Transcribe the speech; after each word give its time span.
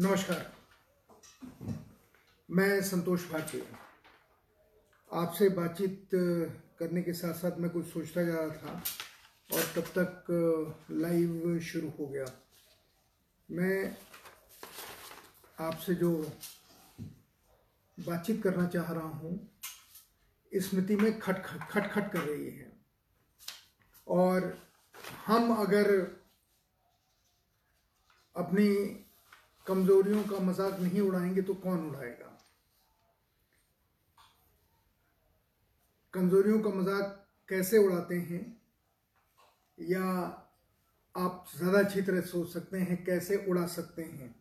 नमस्कार। 0.00 0.44
मैं 2.48 2.82
संतोष 2.82 3.24
भारती 3.30 3.62
आपसे 5.10 5.48
बातचीत 5.48 6.10
करने 6.78 7.02
के 7.02 7.12
साथ 7.12 7.34
साथ 7.34 7.58
मैं 7.58 7.70
कुछ 7.70 7.86
सोचता 7.86 8.22
जा 8.22 8.34
रहा 8.34 8.48
था 8.56 8.82
और 9.50 9.64
तब 9.76 9.88
तक 9.98 10.26
लाइव 10.90 11.58
शुरू 11.70 11.88
हो 11.98 12.06
गया। 12.06 12.26
मैं 13.48 13.96
आपसे 15.66 15.94
जो 15.94 16.12
बातचीत 17.98 18.42
करना 18.42 18.66
चाह 18.68 18.92
रहा 18.92 19.08
हूँ 19.16 19.32
स्मृति 20.52 20.96
में 20.96 21.18
खट 21.18 21.44
खट 21.46 21.68
खट 21.70 21.90
खट 21.92 22.12
कर 22.12 22.20
रही 22.20 22.50
है। 22.50 22.70
और 24.06 24.56
हम 25.26 25.54
अगर 25.56 25.92
अपनी 28.36 28.68
कमजोरियों 29.68 30.22
का 30.22 30.38
मज़ाक 30.38 30.80
नहीं 30.80 31.00
उड़ाएँगे 31.00 31.42
तो 31.42 31.54
कौन 31.54 31.88
उड़ाएगा? 31.88 32.34
कमजोरियों 36.14 36.60
का 36.60 36.70
मज़ाक 36.70 37.26
कैसे 37.48 37.78
उड़ाते 37.78 38.14
हैं? 38.14 38.62
या 39.78 40.04
आप 41.14 41.46
ज़्यादा 41.56 41.78
अच्छी 41.78 42.02
तरह 42.02 42.20
सोच 42.20 42.52
सकते 42.52 42.78
हैं 42.78 43.04
कैसे 43.04 43.36
उड़ा 43.48 43.66
सकते 43.66 44.02
हैं? 44.02 44.34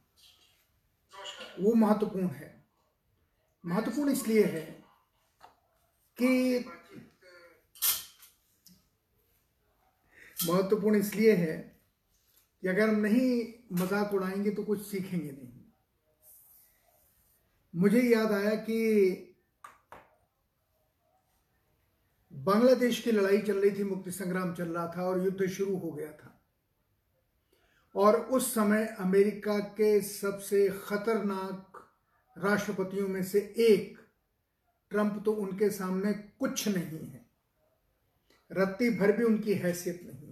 वो 1.60 1.74
महत्वपूर्ण 1.74 2.28
है। 2.28 2.66
महत्वपूर्ण 3.66 4.12
इसलिए 4.12 4.44
है 4.46 4.62
कि 6.18 6.66
महत्वपूर्ण 10.48 10.98
इसलिए 10.98 11.36
है 11.36 11.77
कि 12.68 12.72
अगर 12.72 12.90
हम 12.90 12.96
नहीं 12.96 13.28
मज़ाक 13.74 14.14
उड़ाएँगे 14.14 14.52
तो 14.52 14.64
कुछ 14.64 14.82
सीखेंगे 14.82 15.32
नहीं। 15.32 15.64
मुझे 17.74 18.02
याद 18.02 18.32
आया 18.32 18.56
कि 18.56 19.36
बांग्लादेश 22.32 23.00
की 23.02 23.12
लड़ाई 23.12 23.38
चल 23.38 23.58
रही 23.58 23.72
थी, 23.72 23.84
मुक्ति 23.84 24.12
संग्राम 24.12 24.54
चल 24.54 24.68
रहा 24.68 24.88
था 24.98 25.04
और 25.04 25.24
युद्ध 25.26 25.48
शुरू 25.48 25.78
हो 25.78 25.92
गया 25.92 26.12
था। 26.12 26.34
और 27.96 28.16
उस 28.16 28.54
समय 28.54 28.86
अमेरिका 29.00 29.58
के 29.60 30.02
सबसे 30.02 30.68
खतरनाक 30.84 31.84
राष्ट्रपतियों 32.36 33.08
में 33.08 33.24
से 33.24 33.40
एक 33.60 33.98
ट्रंप 34.92 35.22
तो 35.26 35.32
उनके 35.32 35.70
सामने 35.70 36.14
कुछ 36.14 36.68
नहीं 36.68 37.06
है। 37.08 37.26
रत्ती 38.52 38.90
भर 38.90 39.12
भी 39.12 39.24
उनकी 39.24 39.54
हैसियत 39.56 40.02
नहीं 40.04 40.27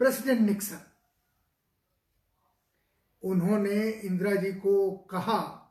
प्रेसिडेंट 0.00 0.40
निक्सन। 0.40 0.78
उन्होंने 3.22 3.90
इंदिरा 3.90 4.34
जी 4.34 4.52
को 4.52 4.90
कहा, 4.90 5.66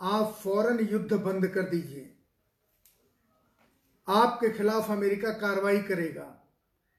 आप 0.00 0.40
फ़ौरन 0.44 0.88
युद्ध 0.92 1.12
बंद 1.12 1.46
कर 1.46 1.62
दीजिए। 1.62 2.16
आपके 4.08 4.48
खिलाफ 4.48 4.90
अमेरिका 4.90 5.30
कार्रवाई 5.30 5.82
करेगा। 5.82 6.54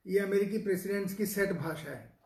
ये 0.07 0.19
अमेरिकी 0.19 0.57
प्रेसिडेंट 0.57 1.17
की 1.17 1.25
सेट 1.25 1.51
भाषा 1.51 1.91
है 1.91 2.17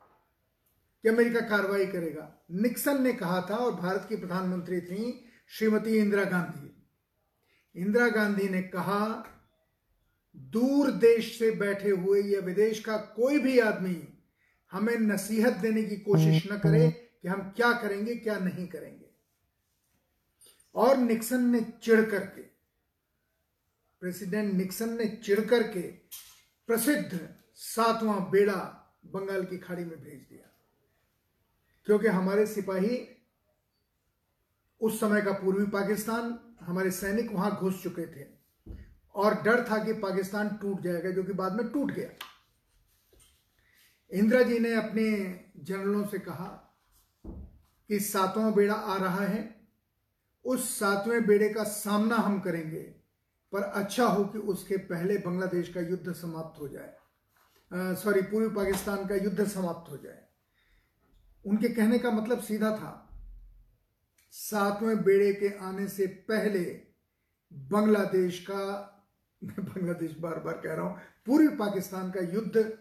कि 1.03 1.09
अमेरिका 1.09 1.39
कार्रवाई 1.39 1.85
करेगा। 1.85 2.45
निक्सन 2.51 3.03
ने 3.03 3.13
कहा 3.13 3.47
था 3.49 3.55
और 3.55 3.75
भारत 3.75 4.05
की 4.09 4.15
प्रधानमंत्री 4.15 4.81
थी 4.81 5.29
श्रीमती 5.47 5.97
इंदिरा 5.97 6.23
गांधी। 6.23 6.85
इंदिरा 7.81 8.09
गांधी 8.09 8.49
ने 8.49 8.61
कहा, 8.61 9.25
दूर 10.35 10.91
देश 10.91 11.39
से 11.39 11.51
बैठे 11.51 11.89
हुए 11.89 12.21
या 12.21 12.39
विदेश 12.39 12.79
का 12.79 12.97
कोई 12.97 13.39
भी 13.39 13.59
आदमी 13.59 14.13
हमें 14.71 14.97
नसीहत 14.97 15.53
देने 15.53 15.83
की 15.83 15.95
कोशिश 15.95 16.51
न 16.51 16.57
करे 16.57 16.89
कि 16.89 17.27
हम 17.27 17.41
क्या 17.55 17.71
करेंगे 17.73 18.15
क्या 18.15 18.37
नहीं 18.39 18.67
करेंगे। 18.67 19.05
और 20.75 20.97
निक्सन 20.97 21.43
ने 21.43 21.61
चिढ़ 21.83 22.01
करके 22.01 22.41
प्रेसिडेंट 24.01 24.53
निक्सन 24.53 24.89
ने 24.89 25.05
चिढ़ 25.07 25.39
करके 25.39 25.81
प्रसिद्ध 26.67 27.29
सातवां 27.55 28.19
बेड़ा 28.31 28.59
बंगाल 29.05 29.45
की 29.45 29.57
खाड़ी 29.57 29.85
में 29.85 29.99
भेज 30.03 30.19
दिया। 30.29 30.49
क्योंकि 31.85 32.07
हमारे 32.07 32.45
सिपाही 32.45 33.07
उस 34.81 34.99
समय 34.99 35.21
का 35.21 35.31
पूर्वी 35.31 35.65
पाकिस्तान 35.65 36.39
हमारे 36.61 36.91
सैनिक 36.91 37.31
वहाँ 37.31 37.57
घुस 37.59 37.83
चुके 37.83 38.05
थे। 38.05 38.27
और 39.15 39.41
डर 39.41 39.63
था 39.71 39.83
कि 39.83 39.93
पाकिस्तान 39.93 40.49
टूट 40.49 40.81
जाएगा 40.81 41.09
जो 41.09 41.23
कि 41.23 41.33
बाद 41.33 41.53
में 41.53 41.67
टूट 41.67 41.91
गया। 41.91 42.09
इंदिरा 44.11 44.41
जी 44.41 44.59
ने 44.59 44.73
अपने 44.75 45.05
जनरलों 45.59 46.05
से 46.05 46.19
कहा 46.19 46.47
कि 47.25 47.99
सातवां 47.99 48.53
बेड़ा 48.53 48.73
आ 48.73 48.97
रहा 48.97 49.25
है। 49.25 49.43
उस 50.45 50.69
सातवें 50.69 51.25
बेड़े 51.25 51.49
का 51.49 51.63
सामना 51.63 52.15
हम 52.15 52.39
करेंगे, 52.39 52.81
पर 53.53 53.61
अच्छा 53.61 54.05
हो 54.05 54.23
कि 54.25 54.37
उसके 54.45 54.77
पहले 54.85 55.17
बांग्लादेश 55.17 55.69
का 55.69 55.81
युद्ध 55.81 56.13
समाप्त 56.13 56.61
हो 56.61 56.67
जाए। 56.67 57.95
सॉरी, 57.95 58.21
पूर्वी 58.21 58.49
पाकिस्तान 58.55 59.05
का 59.07 59.15
युद्ध 59.15 59.47
समाप्त 59.47 59.91
हो 59.91 59.97
जाए। 59.97 60.23
उनके 61.45 61.69
कहने 61.69 61.99
का 61.99 62.11
मतलब 62.11 62.41
सीधा 62.41 62.71
था, 62.71 62.93
सातवें 64.33 65.03
बेड़े 65.03 65.33
के 65.33 65.49
आने 65.59 65.87
से 65.87 66.07
पहले 66.29 66.63
बांग्लादेश 67.51 68.39
का, 68.49 68.63
मैं 69.41 69.65
बांग्लादेश 69.65 70.15
बार 70.19 70.39
बार 70.39 70.61
कह 70.63 70.73
रहा 70.73 70.85
हूँ, 70.85 70.97
पूर्वी 71.25 71.55
पाकिस्तान 71.57 72.11
का 72.11 72.21
युद्ध 72.33 72.71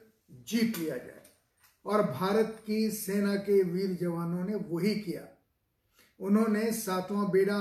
जीत 0.47 0.79
लिया 0.79 0.97
जाए। 0.97 1.16
और 1.87 2.03
भारत 2.03 2.63
की 2.67 2.91
सेना 2.93 3.35
के 3.39 3.63
वीर 3.65 3.97
जवानों 3.97 4.45
ने 4.45 4.55
वही 4.71 4.95
किया। 4.97 5.27
उन्होंने 6.21 6.71
सातवां 6.75 7.31
बेड़ा 7.31 7.59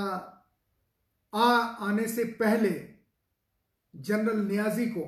आ 1.32 1.48
आने 1.86 2.06
से 2.08 2.24
पहले 2.34 2.70
जनरल 3.94 4.40
न्याजी 4.42 4.86
को, 4.86 5.04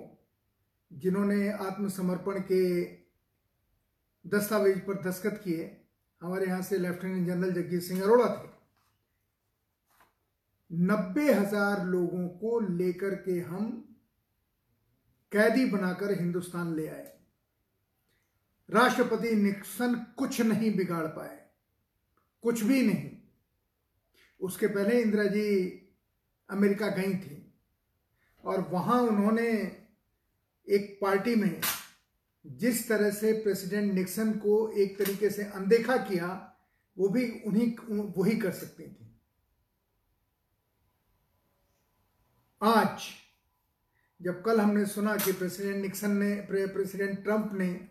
जिन्होंने 0.90 1.48
आत्मसमर्पण 1.50 2.40
के 2.42 2.62
दस्तावेज़ 4.24 4.78
पर 4.80 5.02
दस्तखत 5.02 5.40
किए, 5.44 5.76
हमारे 6.22 6.46
यहाँ 6.46 6.62
से 6.62 6.78
लेफ्टिनेंट 6.78 7.26
जनरल 7.26 7.52
जगजीत 7.52 7.82
सिंह 7.82 8.02
अरोड़ा 8.02 8.28
थे, 8.28 8.48
नब्बे 10.70 11.32
हज़ार 11.32 11.84
लोगों 11.86 12.28
को 12.30 12.58
लेकर 12.60 13.14
के 13.22 13.38
हम 13.42 13.70
कैदी 15.32 15.64
बनाकर 15.66 16.18
हिंदुस्तान 16.20 16.74
ले 16.76 16.88
आए। 16.88 17.17
राष्ट्रपति 18.68 19.34
निक्सन 19.34 19.94
कुछ 20.18 20.40
नहीं 20.40 20.76
बिगाड़ 20.76 21.06
पाए। 21.06 21.36
कुछ 22.42 22.62
भी 22.62 22.82
नहीं। 22.82 23.10
उसके 24.40 24.66
पहले 24.66 25.00
इंदिरा 25.02 25.24
जी 25.24 25.68
अमेरिका 26.50 26.88
गई 26.88 27.14
थी 27.14 27.54
और 28.44 28.60
वहाँ 28.60 29.00
उन्होंने 29.02 29.48
एक 30.68 30.98
पार्टी 31.02 31.34
में 31.34 31.60
जिस 32.46 32.88
तरह 32.88 33.10
से 33.10 33.32
प्रेसिडेंट 33.32 33.92
निक्सन 33.92 34.32
को 34.32 34.70
एक 34.72 34.98
तरीके 34.98 35.30
से 35.30 35.44
अनदेखा 35.44 35.96
किया, 35.96 36.56
वो 36.96 37.08
भी 37.08 37.30
उन्हीं 37.46 37.72
वही 38.16 38.36
कर 38.38 38.52
सकती 38.52 38.82
थी। 38.82 39.20
आज 42.62 43.00
जब 44.22 44.42
कल 44.42 44.60
हमने 44.60 44.86
सुना 44.86 45.16
कि 45.16 45.32
प्रेसिडेंट 45.32 45.82
निक्सन 45.82 46.16
ने 46.16 46.34
प्रेसिडेंट 46.50 47.22
ट्रंप 47.24 47.50
ने 47.52 47.88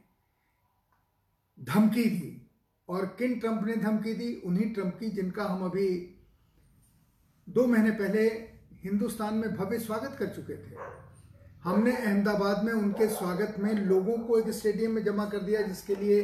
धमकी 1.60 2.04
दी। 2.04 2.52
और 2.90 3.06
किन 3.06 3.40
ट्रंप 3.40 3.64
ने 3.64 3.76
धमकी 3.76 4.14
दी? 4.14 4.36
उन्हीं 4.36 4.74
ट्रंप 4.74 4.98
की, 5.00 5.10
जिनका 5.10 5.44
हम 5.44 5.66
अभी 5.66 6.16
दो 7.50 7.68
महीने 7.68 7.92
पहले 7.92 8.28
हिंदुस्तान 8.74 9.34
में 9.34 9.56
भव्य 9.56 9.80
स्वागत 9.80 10.16
कर 10.20 10.28
चुके 10.28 10.58
थे। 10.58 10.76
हमने 11.64 11.98
अहमदाबाद 11.98 12.64
में 12.64 12.74
उनके 12.74 13.08
स्वागत 13.08 13.56
में 13.60 13.74
लोगों 13.74 14.18
को 14.18 14.40
एक 14.40 14.50
स्टेडियम 14.50 14.92
में 14.92 15.04
जमा 15.04 15.26
कर 15.26 15.40
दिया, 15.40 15.62
जिसके 15.62 15.96
लिए 15.96 16.24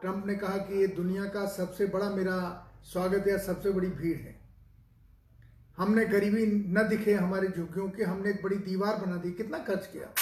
ट्रंप 0.00 0.26
ने 0.26 0.34
कहा 0.34 0.56
कि 0.56 0.80
ये 0.80 0.86
दुनिया 0.86 1.24
का 1.24 1.46
सबसे 1.46 1.86
बड़ा 1.86 2.10
मेरा 2.10 2.68
स्वागत 2.84 3.28
या 3.28 3.38
सबसे 3.38 3.70
बड़ी 3.70 3.88
भीड़ 3.88 4.16
है। 4.16 4.40
हमने 5.76 6.04
गरीबी 6.04 6.46
न 6.46 6.88
दिखे 6.88 7.14
हमारे 7.14 7.48
झुग्गियों 7.48 7.90
के, 7.90 8.04
हमने 8.04 8.30
एक 8.30 8.42
बड़ी 8.42 8.56
दीवार 8.56 8.96
बना 8.96 9.16
दी। 9.16 9.32
कितना 9.32 9.58
खर्च 9.58 9.86
किया? 9.86 10.14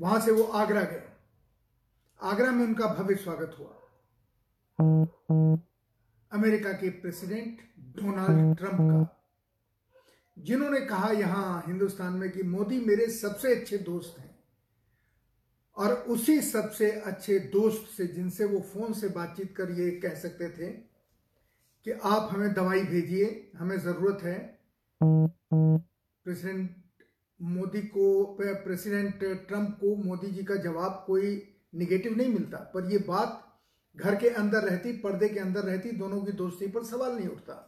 वहाँ 0.00 0.20
से 0.20 0.30
वो 0.30 0.42
आगरा 0.42 0.80
गए। 0.80 1.02
आगरा 2.20 2.50
में 2.50 2.64
उनका 2.64 2.86
भव्य 2.94 3.14
स्वागत 3.14 3.54
हुआ। 3.58 3.68
अमेरिका 6.32 6.72
के 6.72 6.88
प्रेसिडेंट 6.90 7.58
डोनाल्ड 7.96 8.56
ट्रंप 8.58 8.80
का। 8.80 9.04
जिन्होंने 10.36 10.80
कहा 10.80 11.10
यहाँ 11.10 11.62
हिंदुस्तान 11.66 12.12
में 12.12 12.30
कि 12.30 12.42
मोदी 12.44 12.78
मेरे 12.80 13.06
सबसे 13.10 13.54
अच्छे 13.54 13.78
दोस्त 13.78 14.18
हैं 14.18 14.34
और 15.76 15.92
उसी 16.10 16.40
सबसे 16.42 16.90
अच्छे 16.90 17.38
दोस्त 17.52 17.86
से 17.96 18.06
जिनसे 18.06 18.44
वो 18.44 18.60
फ़ोन 18.72 18.92
से 18.92 19.08
बातचीत 19.08 19.54
कर 19.56 19.70
ये 19.72 19.90
कह 20.00 20.14
सकते 20.14 20.48
थे 20.50 20.70
कि 21.86 21.90
आप 21.92 22.28
हमें 22.32 22.52
दवाई 22.54 22.82
भेजिए, 22.84 23.52
हमें 23.56 23.78
ज़रूरत 23.78 24.22
है। 24.22 24.38
प्रेसिडेंट 25.00 26.70
मोदी 27.40 27.82
को, 27.82 28.24
प्रेसिडेंट 28.34 29.24
ट्रंप 29.48 29.78
को 29.80 29.94
मोदी 30.04 30.30
जी 30.30 30.44
का 30.44 30.56
जवाब 30.56 31.04
कोई 31.06 31.54
निगेटिव 31.72 32.16
नहीं 32.16 32.28
मिलता, 32.28 32.58
पर 32.74 32.90
यह 32.92 33.04
बात 33.08 33.44
घर 33.96 34.16
के 34.16 34.28
अंदर 34.30 34.62
रहती, 34.62 34.92
पर्दे 34.92 35.28
के 35.28 35.40
अंदर 35.40 35.62
रहती, 35.62 35.90
दोनों 35.92 36.20
की 36.22 36.32
दोस्ती 36.32 36.66
पर 36.66 36.84
सवाल 36.84 37.16
नहीं 37.16 37.28
उठता। 37.28 37.64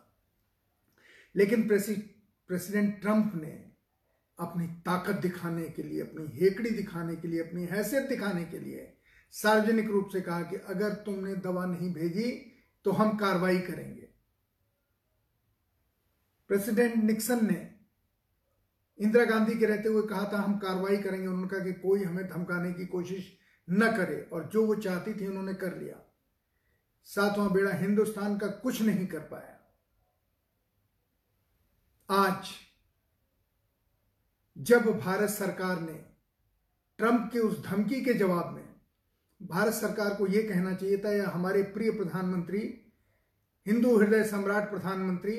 लेकिन 1.35 1.67
प्रेसिडेंट 1.69 3.00
ट्रंप 3.00 3.32
ने 3.35 3.50
अपनी 4.38 4.67
ताकत 4.67 5.17
दिखाने 5.17 5.64
के 5.64 5.82
लिए, 5.82 6.00
अपनी 6.00 6.26
हेकड़ी 6.35 6.70
दिखाने 6.70 7.17
के 7.17 7.29
लिए, 7.29 7.41
अपनी 7.41 7.64
हैसियत 7.64 8.05
दिखाने 8.05 8.44
के 8.44 8.58
लिए 8.58 8.97
सार्वजनिक 9.35 9.87
रूप 9.87 10.08
से 10.12 10.20
कहा 10.20 10.43
कि 10.43 10.56
अगर 10.56 10.93
तुमने 11.05 11.35
दवा 11.37 11.64
नहीं 11.67 11.93
भेजी 11.94 12.31
तो 12.85 12.93
हम 12.93 13.17
कार्रवाई 13.17 13.58
करेंगे। 13.61 14.08
प्रेसिडेंट 16.50 16.96
निक्सन 16.96 17.46
ने 17.46 17.70
इंदिरा 18.99 19.25
गांधी 19.25 19.58
के 19.58 19.67
रहते 19.67 19.88
हुए 19.88 20.03
कहा 20.03 20.25
था, 20.32 20.38
हम 20.38 20.58
कार्रवाई 20.58 20.96
करेंगे। 20.96 21.26
उन्होंने 21.26 21.49
कहा 21.49 21.64
कि 21.64 21.73
कोई 21.73 22.03
हमें 22.05 22.26
धमकाने 22.29 22.73
की 22.73 22.87
कोशिश 22.87 23.37
न 23.69 23.97
करे, 23.97 24.21
और 24.33 24.45
जो 24.45 24.67
वो 24.67 24.75
चाहती 24.75 25.15
थी 25.15 25.27
उन्होंने 25.27 25.55
कर 25.55 25.77
लिया। 25.77 25.97
सातवां 27.07 27.53
बेड़ा 27.53 27.73
हिंदुस्तान 27.73 28.39
का 28.39 28.47
कुछ 28.47 28.83
नहीं 28.83 29.07
कर 29.07 29.21
पाया। 29.21 29.57
आज, 32.09 32.49
जब 34.59 34.87
भारत 35.01 35.31
सरकार 35.31 35.81
ने 35.81 35.93
ट्रंप 36.99 37.31
के 37.33 37.39
उस 37.39 37.65
धमकी 37.65 38.01
के 38.01 38.15
जवाब 38.15 38.53
में, 38.55 38.69
भारत 39.41 39.73
सरकार 39.73 40.15
को 40.15 40.27
यह 40.27 40.49
कहना 40.49 40.75
चाहिए 40.75 40.97
था, 40.97 41.13
या 41.13 41.29
हमारे 41.29 41.63
प्रिय 41.63 41.91
प्रधानमंत्री, 41.91 42.61
हिंदू 43.67 43.97
हृदय 43.99 44.25
सम्राट 44.25 44.71
प्रधानमंत्री 44.71 45.37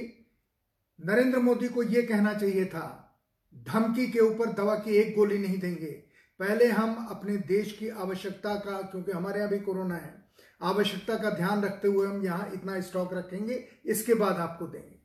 नरेंद्र 1.00 1.40
मोदी 1.40 1.68
को 1.68 1.84
यह 1.84 2.08
कहना 2.10 2.34
चाहिए 2.34 2.66
था, 2.66 3.20
धमकी 3.54 4.08
के 4.08 4.20
ऊपर 4.20 4.52
दवा 4.54 4.76
की 4.76 4.96
एक 4.96 5.16
गोली 5.16 5.38
नहीं 5.38 5.60
देंगे। 5.60 6.11
पहले 6.42 6.68
हम 6.68 7.08
अपने 7.10 7.36
देश 7.38 7.72
की 7.72 7.90
आवश्यकता 7.90 8.54
का, 8.56 8.82
क्योंकि 8.82 9.12
हमारे 9.12 9.40
यहाँ 9.40 9.50
भी 9.50 9.60
कोरोना 9.60 9.96
है, 9.96 10.14
आवश्यकता 10.62 11.18
का 11.18 11.30
ध्यान 11.32 11.64
रखते 11.64 11.88
हुए 11.88 12.08
हम 12.08 12.24
यहाँ 12.26 12.50
इतना 12.54 12.80
स्टॉक 12.82 13.14
रखेंगे, 13.14 13.56
इसके 13.86 14.14
बाद 14.14 14.40
आपको 14.40 14.68
देंगे। 14.68 15.00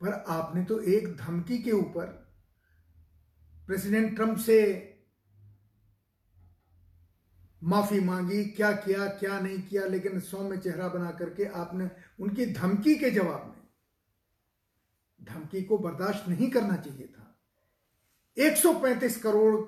पर 0.00 0.12
आपने 0.28 0.64
तो 0.64 0.78
एक 0.88 1.16
धमकी 1.16 1.58
के 1.58 1.72
ऊपर 1.72 2.06
प्रेसिडेंट 3.68 4.14
ट्रंप 4.16 4.38
से 4.38 4.58
माफ़ी 7.62 8.00
मांगी, 8.00 8.44
क्या 8.46 8.72
किया, 8.74 9.06
क्या 9.06 9.40
नहीं 9.40 9.62
किया, 9.62 9.86
लेकिन 9.86 10.20
सौम्य 10.22 10.56
चेहरा 10.58 10.88
बना 10.88 11.10
करके 11.12 11.44
आपने 11.44 11.90
उनकी 12.20 12.46
धमकी 12.54 12.94
के 12.94 13.10
जवाब 13.10 13.46
में, 13.46 13.62
धमकी 15.20 15.62
को 15.62 15.78
बर्दाश्त 15.78 16.28
नहीं 16.28 16.50
करना 16.50 16.76
चाहिए 16.76 17.06
था। 17.08 17.19
135 18.40 19.22
करोड़ 19.22 19.66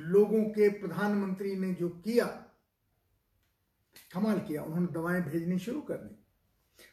लोगों 0.00 0.44
के 0.44 0.68
प्रधानमंत्री 0.68 1.56
ने 1.56 1.74
जो 1.74 1.88
किया 1.88 2.46
कमाल 4.12 4.40
किया, 4.40 4.62
उन्होंने 4.62 4.86
दवाएँ 4.86 5.22
भेजनी 5.22 5.58
शुरू 5.58 5.80
कर 5.80 5.94
दी। 5.94 6.24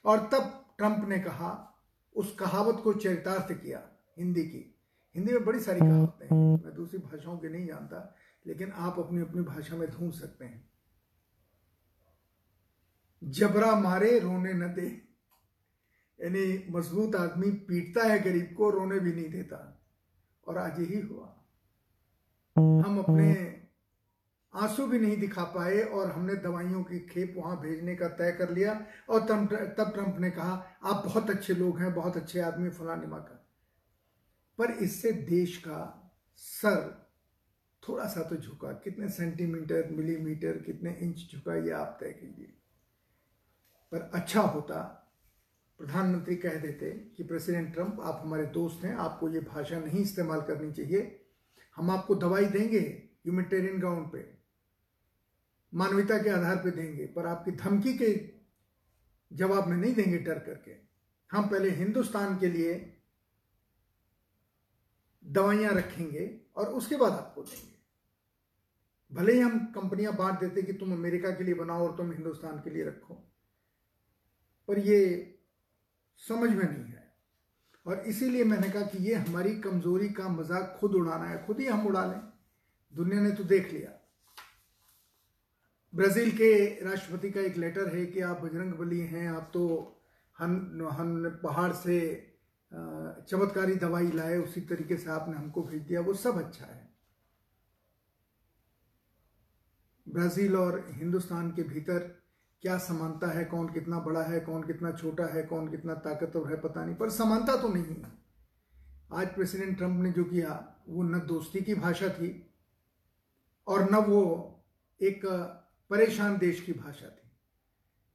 और 0.05 0.19
तब 0.19 0.65
ट्रंप 0.77 1.09
ने 1.09 1.19
कहा, 1.19 1.79
उस 2.15 2.35
कहावत 2.35 2.81
को 2.83 2.93
चरितार्थ 2.93 3.63
किया, 3.63 3.89
हिंदी 4.17 4.43
की। 4.43 4.75
हिंदी 5.15 5.33
में 5.33 5.45
बड़ी 5.45 5.59
सारी 5.59 5.79
कहावतें 5.79 6.25
हैं, 6.25 6.65
मैं 6.65 6.75
दूसरी 6.75 6.99
भाषाओं 6.99 7.37
के 7.37 7.49
नहीं 7.49 7.67
जानता, 7.67 8.15
लेकिन 8.47 8.71
आप 8.71 8.99
अपनी 8.99 9.21
अपनी 9.21 9.41
भाषा 9.41 9.75
में 9.75 9.89
ढूंढ 9.89 10.13
सकते 10.13 10.45
हैं। 10.45 10.69
जबरा 13.23 13.79
मारे, 13.79 14.19
रोने 14.19 14.53
न 14.53 14.73
दे। 14.73 14.87
यानी 16.21 16.71
मज़बूत 16.71 17.15
आदमी 17.15 17.51
पीटता 17.51 18.03
है 18.03 18.19
गरीब 18.19 18.55
को, 18.57 18.69
रोने 18.69 18.99
भी 18.99 19.13
नहीं 19.13 19.29
देता। 19.29 19.76
और 20.47 20.57
आज 20.57 20.79
यही 20.79 21.01
हुआ। 21.01 21.33
हम 22.55 22.99
अपने 22.99 23.31
आँसू 24.53 24.85
भी 24.87 24.99
नहीं 24.99 25.17
दिखा 25.17 25.43
पाए 25.43 25.81
और 25.81 26.11
हमने 26.11 26.35
दवाइयों 26.35 26.83
की 26.83 26.99
खेप 26.99 27.33
वहाँ 27.37 27.59
भेजने 27.61 27.95
का 27.95 28.07
तय 28.07 28.31
कर 28.31 28.49
लिया 28.49 28.73
और 29.09 29.25
तब 29.25 29.47
तब 29.77 29.91
ट्रंप 29.93 30.17
ने 30.19 30.29
कहा 30.31 30.53
आप 30.83 31.03
बहुत 31.05 31.29
अच्छे 31.29 31.53
लोग 31.53 31.79
हैं 31.79 31.93
बहुत 31.93 32.17
अच्छे 32.17 32.39
आदमी 32.39 32.69
फलानिमा 32.69 33.17
का। 33.17 33.43
पर 34.59 34.71
इससे 34.71 35.11
देश 35.11 35.57
का 35.57 35.81
सर 36.37 37.07
थोड़ा 37.83 38.05
सा 38.07 38.21
तो 38.21 38.35
झुका। 38.35 38.71
कितने 38.73 39.09
सेंटीमीटर 39.09 39.89
मिलीमीटर 39.91 40.57
कितने 40.57 40.93
इंच 40.93 41.29
झुका 41.31 41.55
ये 41.55 41.71
आप 41.71 41.97
तय 42.01 42.11
कीजिए। 42.11 42.53
पर 43.91 44.09
अच्छा 44.13 44.41
होता 44.41 45.06
प्रधानमंत्री 45.79 46.35
कह 46.35 46.55
देते 46.55 46.91
कि, 46.91 47.23
प्रेसिडेंट 47.23 47.73
ट्रंप, 47.73 47.99
आप 48.01 48.21
हमारे 48.25 48.45
दोस्त 48.45 48.85
हैं, 48.85 48.95
आपको 48.95 49.29
ये 49.29 49.39
भाषा 49.39 49.79
नहीं 49.79 50.01
इस्तेमाल 50.01 50.41
करनी 50.41 50.71
चाहिए। 50.71 51.25
हम 51.75 51.91
आपको 51.91 52.15
दवाई 52.15 52.45
देंगे 52.45 52.79
ह्यूमिटेरियन 52.79 53.79
ग्राउंड 53.79 54.11
पे। 54.11 54.37
मानवता 55.73 56.23
के 56.23 56.29
आधार 56.29 56.55
पे 56.55 56.71
देंगे, 56.71 57.05
पर 57.05 57.25
आपकी 57.25 57.51
धमकी 57.51 57.97
के 57.97 58.29
जवाब 59.33 59.67
में 59.67 59.77
नहीं 59.77 59.93
देंगे 59.93 60.17
डर 60.17 60.39
करके। 60.39 60.75
हम 61.31 61.49
पहले 61.49 61.69
हिंदुस्तान 61.69 62.37
के 62.39 62.47
लिए 62.47 62.97
दवाइयाँ 65.25 65.73
रखेंगे 65.73 66.41
और 66.55 66.67
उसके 66.67 66.95
बाद 66.95 67.11
आपको 67.11 67.43
देंगे। 67.43 67.75
भले 69.11 69.33
ही 69.33 69.39
हम 69.39 69.65
कंपनियाँ 69.65 70.15
बांट 70.15 70.39
देते 70.39 70.61
कि 70.61 70.73
तुम 70.73 70.93
अमेरिका 70.93 71.29
के 71.29 71.43
लिए 71.43 71.53
बनाओ 71.53 71.87
और 71.87 71.97
तुम 71.97 72.11
हिंदुस्तान 72.11 72.57
के 72.57 72.69
लिए 72.69 72.83
रखो, 72.83 73.13
पर 74.67 74.79
ये 74.79 75.33
समझ 76.21 76.49
में 76.49 76.63
नहीं 76.63 76.83
है 76.83 77.05
और 77.85 77.99
इसीलिए 78.07 78.43
मैंने 78.43 78.69
कहा 78.69 78.81
कि 78.83 79.03
ये 79.03 79.13
हमारी 79.15 79.55
कमज़ोरी 79.61 80.09
का 80.09 80.27
मज़ाक 80.29 80.75
खुद 80.79 80.95
उड़ाना 80.95 81.25
है, 81.25 81.45
खुद 81.45 81.59
ही 81.59 81.65
हम 81.67 81.85
उड़ा 81.87 82.05
लें। 82.05 82.21
दुनिया 82.93 83.21
ने 83.21 83.31
तो 83.31 83.43
देख 83.43 83.71
लिया। 83.73 83.91
ब्राज़ील 85.93 86.31
के 86.31 86.65
राष्ट्रपति 86.85 87.29
का 87.31 87.41
एक 87.41 87.57
लेटर 87.57 87.95
है 87.95 88.05
कि 88.05 88.21
आप 88.21 88.41
बजरंग 88.41 88.73
बली 88.73 88.99
हैं, 89.01 89.27
आप 89.29 89.49
तो 89.53 89.63
हम 90.35 90.87
हम 90.91 91.39
पहाड़ 91.43 91.71
से 91.73 91.99
चमत्कारी 92.71 93.75
दवाई 93.77 94.11
लाए, 94.11 94.37
उसी 94.37 94.61
तरीके 94.63 94.97
से 94.97 95.09
आपने 95.11 95.35
हमको 95.37 95.61
भेज 95.63 95.81
दिया, 95.83 96.01
वो 96.01 96.13
सब 96.15 96.37
अच्छा 96.37 96.65
है। 96.65 96.85
ब्राज़ील 100.07 100.55
और 100.55 100.85
हिंदुस्तान 100.89 101.51
के 101.51 101.63
भीतर 101.63 102.16
क्या 102.63 102.77
समानता 102.77 103.27
है, 103.27 103.43
कौन 103.45 103.67
कितना 103.69 103.99
बड़ा 103.99 104.21
है, 104.23 104.39
कौन 104.39 104.63
कितना 104.63 104.91
छोटा 104.91 105.25
है, 105.25 105.43
कौन 105.43 105.67
कितना 105.71 105.93
ताकतवर 105.95 106.49
है, 106.51 106.59
पता 106.61 106.85
नहीं, 106.85 106.95
पर 106.95 107.09
समानता 107.09 107.55
तो 107.61 107.67
नहीं 107.67 107.95
है। 107.95 108.11
आज 109.13 109.27
प्रेसिडेंट 109.35 109.77
ट्रंप 109.77 110.01
ने 110.03 110.11
जो 110.11 110.23
किया, 110.23 110.83
वो 110.87 111.03
न 111.03 111.19
दोस्ती 111.27 111.61
की 111.61 111.75
भाषा 111.75 112.09
थी 112.09 112.31
और 113.67 113.91
न 113.91 113.95
वो 114.05 114.23
एक 115.01 115.21
परेशान 115.91 116.37
देश 116.37 116.61
की 116.61 116.73
भाषा 116.73 117.07
थी, 117.07 117.29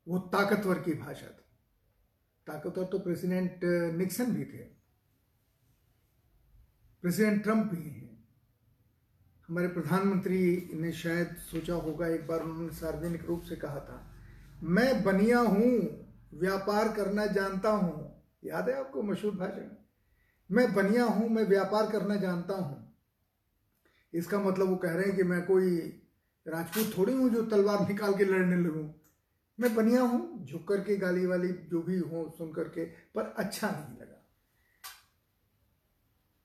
वो 0.06 0.18
ताकतवर 0.18 0.78
की 0.78 0.94
भाषा 0.94 1.26
थी। 1.26 1.44
ताकतवर 2.46 2.84
तो 2.84 2.98
प्रेसिडेंट 2.98 3.60
निक्सन 3.96 4.32
भी 4.34 4.44
थे, 4.44 4.62
प्रेसिडेंट 7.04 7.42
ट्रंप 7.42 7.70
भी 7.72 7.82
हैं। 7.82 8.10
हमारे 9.48 9.68
प्रधानमंत्री 9.68 10.70
ने 10.74 10.92
शायद 10.94 11.36
सोचा 11.42 11.74
होगा, 11.76 12.06
एक 12.08 12.26
बार 12.26 12.40
उन्होंने 12.40 12.72
सार्वजनिक 12.74 13.24
रूप 13.24 13.42
से 13.42 13.56
कहा 13.56 13.80
था 13.80 14.08
मैं 14.62 15.02
बनिया 15.04 15.38
हूँ, 15.38 15.70
व्यापार 16.34 16.88
करना 16.88 17.26
जानता 17.26 17.70
हूँ। 17.70 18.22
याद 18.44 18.68
है 18.68 18.74
आपको 18.74 19.02
मशहूर 19.02 19.34
भाषण? 19.34 19.70
मैं 20.50 20.74
बनिया 20.74 21.04
हूँ, 21.04 21.28
मैं 21.28 21.44
व्यापार 21.44 21.90
करना 21.90 22.16
जानता 22.16 22.54
हूँ। 22.54 22.94
इसका 24.14 24.38
मतलब 24.38 24.68
वो 24.68 24.76
कह 24.76 24.92
रहे 24.92 25.04
हैं 25.04 25.16
कि 25.16 25.22
मैं 25.22 25.42
कोई 25.42 25.76
राजपूत 26.46 26.98
थोड़ी 26.98 27.12
हूँ 27.12 27.30
जो 27.30 27.42
तलवार 27.42 27.88
निकाल 27.88 28.14
के 28.14 28.24
लड़ने 28.24 28.56
लगूं। 28.56 28.88
मैं 29.60 29.74
बनिया 29.74 30.02
हूँ 30.02 30.46
झुक 30.46 30.68
करके 30.68 30.96
गाली 30.96 31.26
वाली 31.26 31.48
जो 31.48 31.82
भी 31.82 31.98
हो 31.98 32.34
सुन 32.38 32.52
करके 32.52 32.84
पर 32.84 33.34
अच्छा 33.38 33.70
नहीं 33.70 34.00
लगा। 34.00 34.18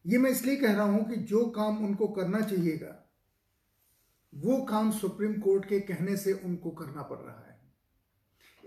ये 0.05 0.17
मैं 0.17 0.31
इसलिए 0.31 0.55
कह 0.55 0.73
रहा 0.73 0.85
हूँ 0.85 1.09
कि 1.09 1.15
जो 1.15 1.45
काम 1.45 1.85
उनको 1.85 2.07
करना 2.07 2.41
चाहिएगा, 2.41 3.13
वो 4.35 4.61
काम 4.61 4.91
सुप्रीम 4.91 5.33
कोर्ट 5.33 5.65
के 5.65 5.79
कहने 5.79 6.17
से 6.17 6.33
उनको 6.33 6.71
करना 6.71 7.01
पड़ 7.01 7.17
रहा 7.17 7.39
है। 7.39 7.46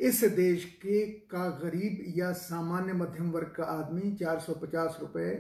इस 0.01 0.23
देश 0.25 0.65
के 0.83 1.05
का 1.31 1.49
गरीब 1.63 2.05
या 2.19 2.33
सामान्य 2.33 2.93
मध्यम 2.93 3.31
वर्ग 3.31 3.53
का 3.57 3.65
आदमी 3.65 4.17
450 4.17 5.01
रुपए 5.01 5.31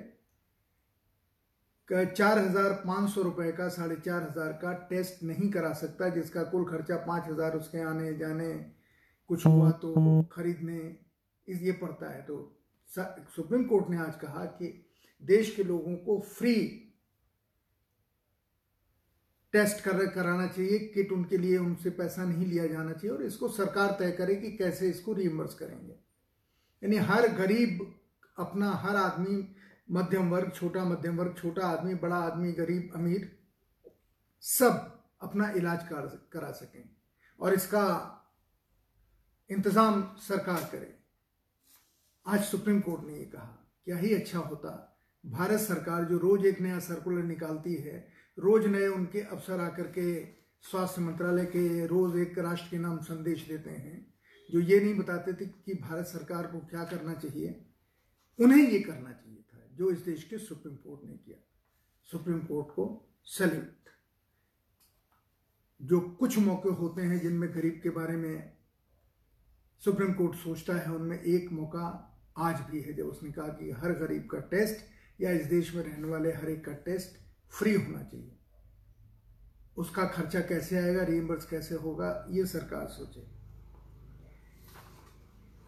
चार 1.89 2.39
हज़ार 2.39 2.73
पाँच 2.87 3.11
सौ 3.11 3.23
रुपए 3.23 3.51
का 3.53 3.69
साढ़े 3.69 3.97
चार 3.97 4.23
हज़ार 4.23 4.53
का 4.53 4.73
टेस्ट 4.91 5.23
नहीं 5.23 5.51
करा 5.51 5.73
सकता, 5.73 6.09
जिसका 6.09 6.43
कुल 6.43 6.65
खर्चा 6.65 6.97
पाँच 6.97 7.25
हज़ार 7.29 7.57
उसके 7.57 7.81
आने 7.81 8.13
जाने, 8.15 8.53
कुछ 9.31 9.47
हुआ 9.47 9.71
तो 9.71 10.23
खरीदने, 10.33 10.79
इस, 11.49 11.63
ये 11.63 11.73
पड़ता 11.73 12.11
है। 12.11 12.23
तो 12.23 12.37
सुप्रीम 13.37 13.65
कोर्ट 13.65 13.91
ने 13.91 13.99
आज 13.99 14.15
कहा 14.15 14.45
कि 14.45 14.73
देश 15.23 15.55
के 15.57 15.65
लोगों 15.65 15.97
को 15.97 16.19
फ्री 16.29 16.55
टेस्ट 19.55 19.81
कर 19.81 20.07
कराना 20.07 20.47
चाहिए, 20.47 20.79
किट 20.79 21.13
उनके 21.13 21.39
लिए, 21.39 21.57
उनसे 21.59 21.91
पैसा 21.91 22.25
नहीं 22.25 22.47
लिया 22.47 22.67
जाना 22.67 22.93
चाहिए 22.93 23.17
और 23.17 23.23
इसको 23.23 23.49
सरकार 23.51 23.97
तय 23.99 24.11
करे 24.13 24.35
कि 24.35 24.51
कैसे 24.57 24.89
इसको 24.91 25.13
रिइम्बर्स 25.13 25.55
करेंगे। 25.55 25.95
यानी 26.83 26.97
हर 27.07 27.27
गरीब 27.35 27.81
अपना, 28.39 28.71
हर 28.73 28.97
आदमी, 28.97 29.57
मध्यम 29.91 30.31
वर्ग, 30.31 30.53
छोटा, 30.53 30.85
मध्यम 30.85 31.17
वर्ग, 31.17 31.35
छोटा 31.39 31.67
आदमी, 31.67 31.95
बड़ा 31.97 32.17
आदमी, 32.17 32.53
गरीब, 32.53 32.93
अमीर, 32.95 33.31
सब 34.45 35.03
अपना 35.23 35.51
इलाज 35.51 35.83
कर, 35.83 36.07
करा 36.33 36.51
सकें 36.53 36.89
और 37.41 37.55
इसका 37.55 37.87
इंतज़ाम 39.51 40.03
सरकार 40.19 40.69
करे। 40.73 40.95
आज 42.27 42.45
सुप्रीम 42.45 42.81
कोर्ट 42.81 43.05
ने 43.07 43.19
ये 43.19 43.25
कहा, 43.25 43.57
क्या 43.87 43.97
ही 43.97 44.15
अच्छा 44.15 44.39
होता। 44.39 44.71
भारत 45.25 45.61
सरकार 45.61 46.05
जो 46.05 46.19
रोज 46.19 46.47
एक 46.47 46.61
नया 46.61 46.79
सर्कुलर 46.79 47.23
निकालती 47.25 47.75
है 47.75 47.97
रोज 48.41 48.67
नए 48.67 48.87
उनके 48.89 49.21
अफसर 49.21 49.61
आकर 49.61 49.87
के 49.99 50.25
स्वास्थ्य 50.65 51.01
मंत्रालय 51.03 51.45
के 51.47 51.87
रोज 51.87 52.17
एक 52.19 52.39
राष्ट्र 52.39 52.71
के 52.71 52.79
नाम 52.79 52.99
संदेश 53.03 53.47
देते 53.49 53.71
हैं, 53.71 54.07
जो 54.51 54.61
ये 54.61 54.81
नहीं 54.81 54.95
बताते 54.95 55.33
थे 55.33 55.47
कि 55.47 55.75
भारत 55.75 56.07
सरकार 56.07 56.47
को 56.47 56.59
क्या 56.67 56.85
करना 56.85 57.15
चाहिए। 57.15 57.67
उन्हें 58.39 58.63
ये 58.63 58.81
करना 58.81 59.13
चाहिए 59.13 59.43
था, 59.43 59.67
जो 59.73 59.91
इस 59.91 59.99
देश 59.99 60.25
के 60.25 60.39
सुप्रीम 60.39 60.77
कोर्ट 60.77 61.05
ने 61.05 61.17
किया। 61.17 61.37
सुप्रीम 62.09 62.39
कोर्ट 62.41 62.75
को 62.75 62.87
सल्यूट 63.29 63.79
जो 65.81 66.01
कुछ 66.21 66.39
मौके 66.39 66.69
होते 66.75 67.03
हैं 67.03 67.19
जिनमें 67.21 67.49
गरीब 67.55 67.81
के 67.83 67.91
बारे 67.91 68.17
में 68.17 68.53
सुप्रीम 69.83 70.13
कोर्ट 70.13 70.35
सोचता 70.35 70.75
है, 70.75 70.95
उनमें 70.95 71.19
एक 71.19 71.53
मौका 71.53 71.87
आज 72.39 72.61
भी 72.71 72.81
है, 72.81 72.93
जब 72.95 73.07
उसने 73.07 73.31
कहा 73.33 73.49
कि 73.51 73.71
हर 73.73 73.93
गरीब 73.99 74.29
का 74.31 74.39
टेस्ट 74.49 75.23
या 75.23 75.31
इस 75.31 75.47
देश 75.47 75.75
में 75.75 75.83
रहने 75.83 76.09
वाले 76.09 76.33
हर 76.33 76.51
एक 76.51 76.65
का 76.65 76.73
टेस्ट 76.85 77.20
फ्री 77.53 77.75
होना 77.75 78.03
चाहिए। 78.03 78.37
उसका 79.77 80.05
खर्चा 80.07 80.41
कैसे 80.41 80.79
आएगा 80.79 81.03
रिइम्बर्स 81.05 81.45
कैसे 81.47 81.75
होगा, 81.75 82.27
ये 82.31 82.47
सरकार 82.47 82.87
सोचे। 82.89 83.21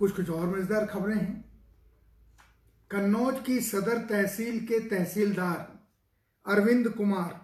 कुछ 0.00 0.12
कुछ 0.12 0.30
और 0.30 0.46
मज़ेदार 0.48 0.86
खबरें 0.86 1.16
हैं। 1.16 1.44
कन्नौज 2.90 3.42
की 3.42 3.60
सदर 3.60 3.98
तहसील 4.06 4.58
के 4.66 4.78
तहसीलदार 4.88 5.68
अरविंद 6.46 6.88
कुमार, 6.88 7.40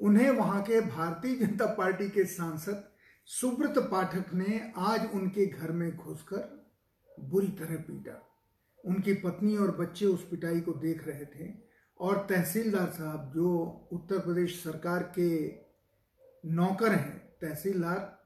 उन्हें 0.00 0.30
वहाँ 0.30 0.62
के 0.62 0.80
भारतीय 0.80 1.34
जनता 1.36 1.66
पार्टी 1.74 2.08
के 2.10 2.24
सांसद 2.26 2.84
सुब्रत 3.28 3.78
पाठक 3.90 4.32
ने 4.34 4.60
आज 4.76 5.10
उनके 5.14 5.46
घर 5.46 5.70
में 5.72 5.96
घुसकर 5.96 7.18
बुरी 7.18 7.48
तरह 7.58 7.76
पीटा। 7.82 8.18
उनकी 8.84 9.14
पत्नी 9.16 9.56
और 9.56 9.76
बच्चे 9.76 10.06
उस 10.06 10.26
पिटाई 10.28 10.60
को 10.60 10.72
देख 10.78 11.06
रहे 11.08 11.24
थे। 11.26 11.46
और 12.02 12.26
तहसीलदार 12.30 12.86
साहब 12.90 13.30
जो 13.34 13.88
उत्तर 13.92 14.18
प्रदेश 14.18 14.62
सरकार 14.62 15.02
के 15.18 15.30
नौकर 16.44 16.92
हैं, 16.92 17.18
तहसीलदार, 17.40 18.18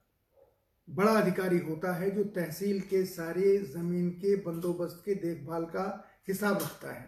बड़ा 0.89 1.13
अधिकारी 1.13 1.59
होता 1.59 1.93
है 1.95 2.11
जो 2.11 2.25
तहसील 2.25 2.81
के 2.81 3.05
सारे 3.07 3.57
ज़मीन 3.59 4.11
के 4.11 4.35
बंदोबस्त 4.37 5.03
के 5.07 5.15
देखभाल 5.15 5.65
का 5.65 5.85
हिसाब 6.29 6.57
रखता 6.57 6.93
है। 6.93 7.05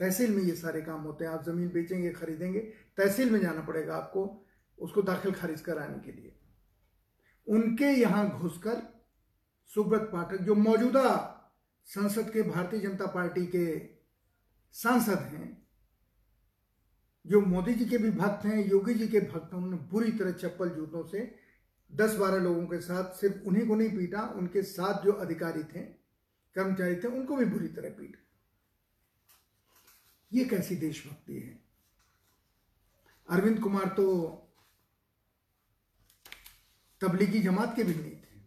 तहसील 0.00 0.30
में 0.30 0.42
ये 0.42 0.54
सारे 0.56 0.82
काम 0.82 1.00
होते 1.00 1.24
हैं, 1.24 1.32
आप 1.32 1.44
ज़मीन 1.44 1.68
बेचेंगे, 1.68 2.10
खरीदेंगे, 2.10 2.60
तहसील 2.98 3.30
में 3.30 3.40
जाना 3.40 3.60
पड़ेगा 3.60 3.96
आपको 3.96 4.46
उसको 4.78 5.02
दाखिल 5.02 5.32
खारिज 5.32 5.60
कराने 5.60 5.98
के 5.98 6.12
लिए। 6.12 6.36
उनके 7.46 7.86
यहाँ 7.86 8.40
घुसकर 8.40 8.82
सुब्रत 9.70 10.08
पाठक, 10.12 10.36
जो 10.36 10.54
मौजूदा 10.54 11.30
संसद 11.84 12.30
के 12.30 12.42
भारतीय 12.42 12.80
जनता 12.80 13.06
पार्टी 13.06 13.46
के 13.46 13.66
सांसद 14.72 15.18
हैं 15.18 15.63
जो 17.26 17.40
मोदी 17.40 17.74
जी 17.74 17.84
के 17.84 17.98
भी 17.98 18.10
भक्त 18.10 18.44
हैं, 18.44 18.66
योगी 18.68 18.94
जी 18.94 19.08
के 19.08 19.20
भक्त 19.20 19.52
हैं, 19.52 19.60
उन्होंने 19.60 19.76
बुरी 19.76 20.12
तरह 20.12 20.32
चप्पल 20.32 20.70
जूतों 20.70 21.06
से 21.06 21.34
दस 21.90 22.14
बारह 22.14 22.36
लोगों 22.36 22.66
के 22.66 22.80
साथ 22.80 23.12
सिर्फ़ 23.14 23.44
उन्हीं 23.44 23.66
को 23.66 23.74
नहीं 23.74 23.96
पीटा, 23.96 24.22
उनके 24.36 24.62
साथ 24.62 25.02
जो 25.04 25.12
अधिकारी 25.12 25.62
थे, 25.64 25.82
कर्मचारी 26.56 26.96
थे, 26.96 27.08
उनको 27.08 27.36
भी 27.36 27.44
बुरी 27.44 27.68
तरह 27.68 27.90
पीटा। 27.90 28.20
ये 30.32 30.44
कैसी 30.44 30.76
देशभक्ति 30.76 31.38
है? 31.40 31.58
अरविंद 33.28 33.60
कुमार 33.60 33.88
तो 33.88 34.06
तबलीगी 37.00 37.40
जमात 37.40 37.76
के 37.76 37.84
भी 37.84 37.94
नहीं 37.94 38.16
थे। 38.16 38.42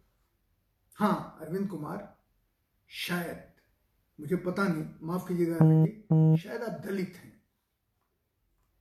हाँ 0.98 1.38
अरविंद 1.40 1.68
कुमार 1.68 2.16
शायद, 2.88 3.42
मुझे 4.18 4.36
पता 4.36 4.68
नहीं, 4.68 4.84
माफ़ 5.02 5.28
कीजिएगा, 5.28 5.56
शायद 6.36 6.62
आप 6.62 6.80
दलित 6.86 7.16
हैं। 7.16 7.27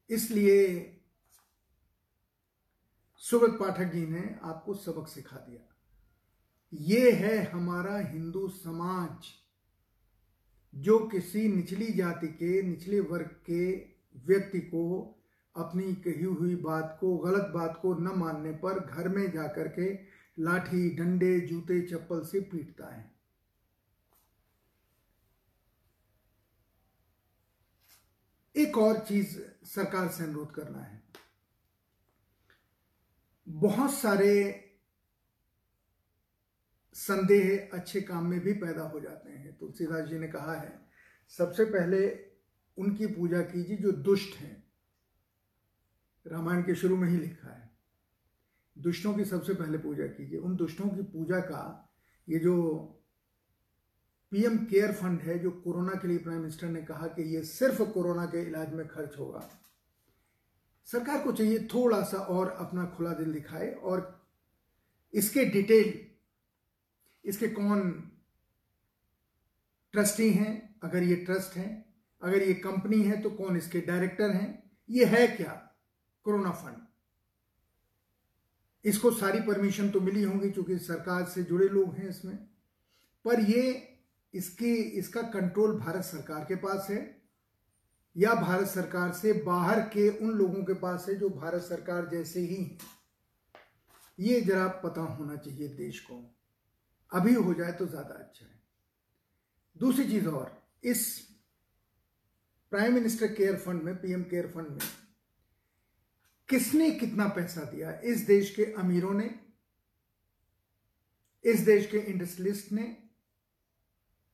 इसलिए 0.09 0.93
सुब्रत 3.17 3.57
पाठक 3.59 3.91
जी 3.93 4.05
ने 4.07 4.39
आपको 4.43 4.73
सबक 4.73 5.07
सिखा 5.07 5.37
दिया। 5.37 5.75
ये 6.73 7.11
है 7.11 7.43
हमारा 7.43 7.97
हिंदू 7.97 8.47
समाज 8.47 9.25
जो 10.75 10.99
किसी 10.99 11.47
निचली 11.47 11.93
जाति 11.93 12.27
के, 12.27 12.61
निचले 12.61 12.99
वर्ग 12.99 13.25
के 13.25 13.75
व्यक्ति 14.25 14.59
को 14.59 15.13
अपनी 15.55 15.93
कही 15.95 16.23
हुई 16.23 16.55
बात 16.55 16.97
को, 17.01 17.17
गलत 17.17 17.51
बात 17.55 17.79
को 17.81 17.93
न 17.93 18.07
मानने 18.15 18.51
पर 18.51 18.79
घर 18.79 19.07
में 19.09 19.31
जाकर 19.31 19.67
के 19.67 19.93
लाठी, 20.39 20.89
डंडे, 20.89 21.39
जूते, 21.39 21.81
चप्पल 21.81 22.21
से 22.21 22.39
पीटता 22.39 22.95
है। 22.95 23.16
एक 28.57 28.77
और 28.77 28.99
चीज़ 28.99 29.37
सरकार 29.65 30.07
से 30.07 30.23
अनुरोध 30.23 30.51
करना 30.51 30.79
है। 30.79 31.01
बहुत 33.47 33.93
सारे 33.93 34.63
संदेह 36.95 37.69
अच्छे 37.73 38.01
काम 38.01 38.25
में 38.25 38.39
भी 38.39 38.53
पैदा 38.53 38.83
हो 38.83 38.99
जाते 38.99 39.31
हैं। 39.31 39.57
तुलसीदास 39.57 40.07
जी 40.09 40.17
ने 40.19 40.27
कहा 40.27 40.53
है, 40.53 40.79
सबसे 41.31 41.65
पहले 41.65 42.07
उनकी 42.77 43.07
पूजा 43.07 43.41
कीजिए 43.41 43.77
जो 43.77 43.91
दुष्ट 43.91 44.35
हैं। 44.35 44.63
रामायण 46.25 46.61
के 46.61 46.75
शुरू 46.75 46.97
में 46.97 47.09
ही 47.09 47.17
लिखा 47.17 47.49
है, 47.49 47.69
दुष्टों 48.77 49.13
की 49.13 49.25
सबसे 49.25 49.53
पहले 49.53 49.77
पूजा 49.77 50.07
कीजिए। 50.07 50.39
उन 50.39 50.55
दुष्टों 50.55 50.89
की 50.89 51.03
पूजा 51.03 51.39
का 51.39 51.93
ये 52.27 52.39
जो 52.39 52.53
पीएम 54.31 54.57
केयर 54.65 54.91
फंड 54.91 55.21
है, 55.21 55.37
जो 55.39 55.51
कोरोना 55.51 55.91
के 55.91 56.07
लिए 56.07 56.17
प्राइम 56.17 56.39
मिनिस्टर 56.39 56.67
ने 56.67 56.81
कहा 56.81 57.07
कि 57.07 57.23
ये 57.35 57.41
सिर्फ़ 57.43 57.81
कोरोना 57.83 58.25
के 58.25 58.41
इलाज 58.41 58.73
में 58.73 58.87
खर्च 58.87 59.17
होगा। 59.19 59.49
सरकार 60.87 61.23
को 61.23 61.31
चाहिए 61.31 61.59
थोड़ा 61.73 62.01
सा 62.01 62.17
और 62.17 62.49
अपना 62.49 62.85
खुला 62.87 63.13
दिल 63.13 63.33
दिखाए 63.33 63.71
और 63.73 64.13
इसके 65.13 65.45
डिटेल, 65.45 65.93
इसके 67.25 67.47
कौन 67.47 67.89
ट्रस्टी 69.93 70.29
हैं, 70.31 70.79
अगर 70.83 71.03
ये 71.03 71.15
ट्रस्ट 71.15 71.57
है, 71.57 71.85
अगर 72.21 72.43
ये 72.43 72.53
कंपनी 72.53 73.01
है 73.03 73.21
तो 73.21 73.29
कौन 73.29 73.57
इसके 73.57 73.81
डायरेक्टर 73.81 74.31
हैं, 74.31 74.71
ये 74.89 75.05
है 75.05 75.27
क्या 75.27 75.53
कोरोना 76.25 76.51
फंड? 76.51 76.85
इसको 78.85 79.11
सारी 79.11 79.39
परमिशन 79.39 79.89
तो 79.89 79.99
मिली 80.01 80.23
होंगी 80.23 80.49
क्योंकि 80.49 80.77
सरकार 80.77 81.25
से 81.25 81.43
जुड़े 81.43 81.67
लोग 81.67 81.93
हैं 81.95 82.09
इसमें। 82.09 82.35
पर 83.25 83.39
ये 83.39 83.63
इसकी, 84.33 84.73
इसका 84.73 85.21
कंट्रोल 85.21 85.77
भारत 85.79 86.03
सरकार 86.03 86.43
के 86.45 86.55
पास 86.55 86.87
है, 86.89 86.99
या 88.15 88.33
भारत 88.33 88.67
सरकार 88.67 89.11
से 89.11 89.33
बाहर 89.43 89.79
के 89.89 90.09
उन 90.09 90.31
लोगों 90.31 90.63
के 90.63 90.73
पास 90.73 91.05
है 91.09 91.15
जो 91.15 91.29
भारत 91.29 91.61
सरकार 91.61 92.07
जैसे 92.09 92.39
ही 92.39 92.77
ये 94.19 94.39
जरा 94.41 94.67
पता 94.83 95.01
होना 95.01 95.35
चाहिए 95.35 95.67
देश 95.67 95.99
को। 95.99 96.15
अभी 97.11 97.33
हो 97.33 97.53
जाए 97.53 97.71
तो 97.71 97.85
ज़्यादा 97.85 98.15
अच्छा 98.15 98.45
है। 98.45 98.59
दूसरी 99.75 100.05
चीज़ 100.09 100.27
और, 100.27 100.51
इस 100.83 101.19
प्राइम 102.71 102.93
मिनिस्टर 102.93 103.27
केयर 103.27 103.57
फंड 103.57 103.83
में 103.83 103.95
पीएम 103.95 104.23
केयर 104.23 104.47
फंड 104.47 104.67
में 104.67 104.87
किसने 106.49 106.89
कितना 106.91 107.27
पैसा 107.27 107.61
दिया? 107.61 107.91
इस 108.03 108.25
देश 108.27 108.55
के 108.55 108.65
अमीरों 108.73 109.13
ने? 109.13 109.29
इस 111.45 111.59
देश 111.59 111.85
के 111.85 111.97
इंडस्ट्रियलिस्ट 111.97 112.71
ने? 112.71 113.06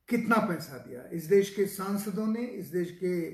कितना 0.08 0.36
पैसा 0.36 0.78
दिया? 0.78 1.08
इस 1.12 1.24
देश 1.24 1.54
के 1.54 1.66
सांसदों 1.66 2.26
ने, 2.26 2.40
इस 2.40 2.66
देश 2.66 2.98
के 3.04 3.30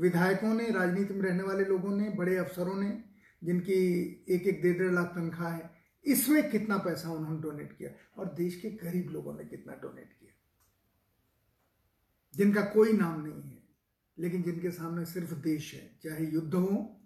विधायकों 0.00 0.54
ने, 0.54 0.70
राजनीति 0.70 1.14
में 1.14 1.22
रहने 1.22 1.42
वाले 1.42 1.64
लोगों 1.64 1.96
ने, 1.96 2.10
बड़े 2.10 2.36
अफसरों 2.36 2.74
ने, 2.74 3.04
जिनकी 3.44 4.02
एक 4.28 4.42
एक 4.42 4.62
डेढ़ 4.62 4.78
डेढ़ 4.78 4.92
लाख 4.92 5.06
तनख्वाह 5.06 5.54
है, 5.54 5.70
इसमें 6.04 6.50
कितना 6.50 6.78
पैसा 6.78 7.10
उन्होंने 7.10 7.42
डोनेट 7.42 7.78
किया? 7.78 7.90
और 8.18 8.34
देश 8.34 8.60
के 8.60 8.70
गरीब 8.70 9.10
लोगों 9.10 9.34
ने 9.34 9.44
कितना 9.44 9.74
डोनेट 9.74 10.16
किया? 10.20 10.30
जिनका 12.36 12.60
कोई 12.60 12.92
नाम 12.92 13.20
नहीं 13.20 13.42
है, 13.42 13.62
लेकिन 14.18 14.42
जिनके 14.42 14.70
सामने 14.70 15.04
सिर्फ़ 15.04 15.34
देश 15.34 15.74
है, 15.74 15.98
चाहे 16.02 16.26
युद्ध 16.26 16.54
हो, 16.54 17.00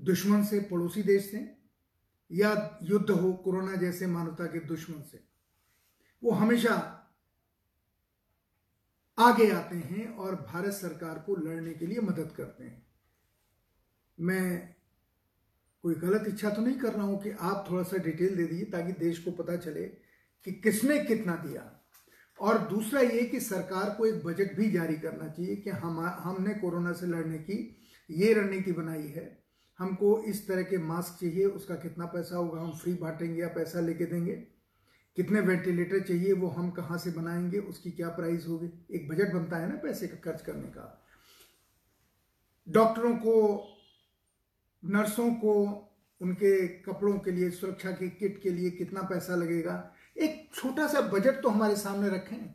दुश्मन 0.00 0.44
से 0.44 0.60
पड़ोसी 0.60 1.02
देश 1.02 1.30
से, 1.30 1.58
या 2.32 2.78
युद्ध 2.82 3.10
हो, 3.10 3.32
कोरोना 3.32 3.74
जैसे 3.74 4.06
मानवता 4.06 4.46
के 4.46 4.60
दुश्मन 4.60 5.02
से, 5.02 5.24
वो 6.22 6.30
हमेशा 6.30 6.94
आगे 9.18 9.50
आते 9.50 9.76
हैं 9.76 10.08
और 10.16 10.34
भारत 10.34 10.72
सरकार 10.72 11.18
को 11.18 11.36
लड़ने 11.36 11.72
के 11.72 11.86
लिए 11.86 12.00
मदद 12.00 12.32
करते 12.36 12.64
हैं। 12.64 12.86
मैं 14.20 14.74
कोई 15.82 15.94
गलत 15.94 16.24
इच्छा 16.28 16.50
तो 16.50 16.62
नहीं 16.62 16.78
कर 16.78 16.92
रहा 16.92 17.02
हूँ 17.02 17.22
कि 17.22 17.30
आप 17.30 17.66
थोड़ा 17.70 17.82
सा 17.82 17.96
डिटेल 17.96 18.36
दे 18.36 18.44
दीजिए 18.44 18.64
ताकि 18.64 18.92
देश 18.92 19.18
को 19.18 19.30
पता 19.30 19.56
चले 19.56 19.82
कि 20.46 20.52
किसने 20.52 20.98
कितना 21.04 21.36
दिया। 21.36 21.74
और 22.40 22.58
दूसरा 22.58 23.00
ये 23.00 23.22
कि 23.22 23.40
सरकार 23.40 23.90
को 23.90 24.06
एक 24.06 24.24
बजट 24.24 24.56
भी 24.56 24.70
जारी 24.70 24.94
करना 24.94 25.28
चाहिए 25.28 25.56
कि 25.56 25.70
हम, 25.70 26.00
हमने 26.00 26.54
कोरोना 26.54 26.92
से 26.92 27.06
लड़ने 27.06 27.38
की 27.38 27.76
ये 28.10 28.32
रणनीति 28.34 28.72
बनाई 28.72 29.06
है। 29.06 29.44
हमको 29.78 30.22
इस 30.22 30.48
तरह 30.48 30.62
के 30.62 30.78
मास्क 30.78 31.20
चाहिए, 31.20 31.44
उसका 31.44 31.74
कितना 31.74 32.06
पैसा 32.06 32.36
होगा, 32.36 32.60
हम 32.60 32.72
फ्री 32.72 32.94
बांटेंगे 32.94 33.40
या 33.40 33.48
पैसा 33.48 33.80
लेके 33.80 34.04
देंगे। 34.04 34.57
कितने 35.18 35.40
वेंटिलेटर 35.40 36.00
चाहिए, 36.00 36.32
वो 36.32 36.48
हम 36.48 36.70
कहाँ 36.70 36.98
से 36.98 37.10
बनाएँगे, 37.10 37.58
उसकी 37.58 37.90
क्या 37.90 38.08
प्राइस 38.08 38.46
होगी? 38.48 38.86
एक 38.90 39.08
बजट 39.08 39.32
बनता 39.32 39.56
है 39.56 39.68
ना 39.68 39.76
पैसे 39.76 40.08
का 40.08 40.16
खर्च 40.16 40.42
करने 40.42 40.68
का। 40.68 41.06
डॉक्टरों 42.68 43.16
को, 43.16 43.64
नर्सों 44.84 45.30
को, 45.30 45.84
उनके 46.22 46.68
कपड़ों 46.68 47.18
के 47.18 47.30
लिए, 47.30 47.50
सुरक्षा 47.50 47.90
की 47.90 48.10
किट 48.10 48.42
के 48.42 48.50
लिए 48.50 48.70
कितना 48.70 49.02
पैसा 49.02 49.34
लगेगा? 49.34 49.94
एक 50.18 50.50
छोटा 50.54 50.86
सा 50.86 51.00
बजट 51.00 51.42
तो 51.42 51.48
हमारे 51.48 51.76
सामने 51.76 52.08
रखें, 52.08 52.46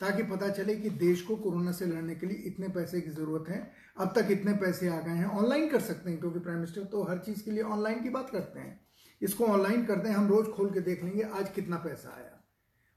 ताकि 0.00 0.22
पता 0.22 0.48
चले 0.48 0.76
कि 0.76 0.90
देश 0.90 1.22
को 1.22 1.36
कोरोना 1.36 1.72
से 1.72 1.86
लड़ने 1.86 2.14
के 2.14 2.26
लिए 2.26 2.36
इतने 2.36 2.68
पैसे 2.68 3.00
की 3.00 3.10
ज़रूरत 3.10 3.48
है। 3.48 3.72
अब 3.98 4.12
तक 4.16 4.28
इतने 4.30 4.52
पैसे 4.52 4.88
आ 4.88 5.00
गए 5.00 5.12
हैं, 5.12 5.26
ऑनलाइन 5.26 5.68
कर 5.68 5.80
सकते 5.80 6.10
हैं, 6.10 6.20
क्योंकि 6.20 6.38
प्राइम 6.38 6.58
मिनिस्टर 6.58 6.84
तो 6.84 7.02
हर 7.02 7.18
चीज़ 7.18 7.44
के 7.44 7.50
लिए 7.50 7.62
ऑनलाइन 7.62 8.02
की 8.02 8.08
बात 8.08 8.30
करते 8.30 8.60
हैं। 8.60 8.89
इसको 9.22 9.46
ऑनलाइन 9.46 9.84
कर 9.86 9.96
दें 9.96 10.10
हम 10.10 10.28
रोज़ 10.28 10.48
खोल 10.48 10.70
के 10.70 10.80
देख 10.80 11.02
लेंगे 11.04 11.22
आज 11.22 11.50
कितना 11.54 11.76
पैसा 11.78 12.14
आया। 12.16 12.36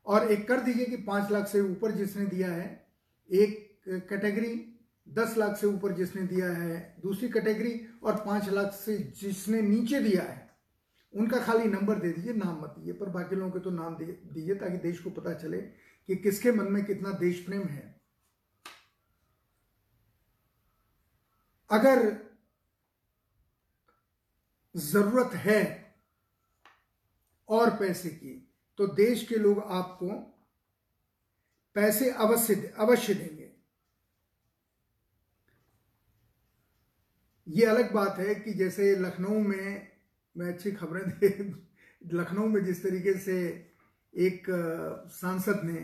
और 0.05 0.31
एक 0.31 0.47
कर 0.47 0.59
दीजिए 0.59 0.85
कि 0.85 0.97
पाँच 1.03 1.31
लाख 1.31 1.47
से 1.47 1.61
ऊपर 1.61 1.91
जिसने 1.91 2.25
दिया 2.25 2.51
है, 2.51 2.85
एक 3.29 3.83
कैटेगरी 4.09 4.53
दस 5.07 5.37
लाख 5.37 5.57
से 5.57 5.67
ऊपर 5.67 5.93
जिसने 5.93 6.21
दिया 6.23 6.51
है, 6.51 6.95
दूसरी 7.03 7.29
कैटेगरी 7.29 7.79
और 8.03 8.15
पाँच 8.25 8.49
लाख 8.49 8.71
से 8.75 8.97
जिसने 9.21 9.61
नीचे 9.61 9.99
दिया 9.99 10.23
है, 10.23 10.49
उनका 11.13 11.39
खाली 11.39 11.67
नंबर 11.67 11.99
दे 11.99 12.11
दीजिए, 12.11 12.33
नाम 12.33 12.61
मत 12.61 12.75
दीजिए, 12.77 12.93
पर 12.93 13.09
बाकी 13.09 13.35
लोगों 13.35 13.51
के 13.51 13.59
तो 13.59 13.69
नाम 13.69 13.95
दे, 13.95 14.05
दीजिए 14.05 14.55
ताकि 14.55 14.77
देश 14.77 14.99
को 14.99 15.09
पता 15.09 15.33
चले 15.33 15.57
कि 15.57 16.15
किसके 16.15 16.51
मन 16.51 16.71
में 16.71 16.83
कितना 16.85 17.11
देश 17.19 17.39
प्रेम 17.45 17.67
है। 17.67 18.01
अगर 21.69 22.11
ज़रूरत 24.75 25.33
है 25.35 25.82
और 27.49 27.69
पैसे 27.69 28.09
की 28.09 28.49
तो 28.79 28.87
देश 28.87 29.27
के 29.27 29.35
लोग 29.35 29.63
आपको 29.63 30.07
पैसे 31.75 32.09
अवश्य 32.09 32.73
अवश्य 32.77 33.13
देंगे। 33.13 33.51
ये 37.47 37.65
अलग 37.65 37.93
बात 37.93 38.19
है 38.19 38.35
कि 38.35 38.53
जैसे 38.53 38.95
लखनऊ 38.95 39.39
में, 39.39 39.87
मैं 40.35 40.53
अच्छी 40.53 40.71
खबरें 40.71 41.09
दे, 41.09 41.27
लखनऊ 42.13 42.47
में 42.47 42.63
जिस 42.65 42.83
तरीके 42.83 43.17
से 43.19 43.37
एक 44.13 44.45
सांसद 45.11 45.61
ने 45.63 45.79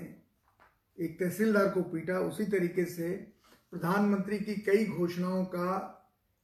एक 0.98 1.20
तहसीलदार 1.20 1.70
को 1.70 1.82
पीटा, 1.84 2.20
उसी 2.20 2.46
तरीके 2.46 2.86
से 2.86 3.12
प्रधानमंत्री 3.72 4.40
की 4.40 4.56
कई 4.56 4.86
घोषणाओं 4.86 5.46
का 5.46 5.99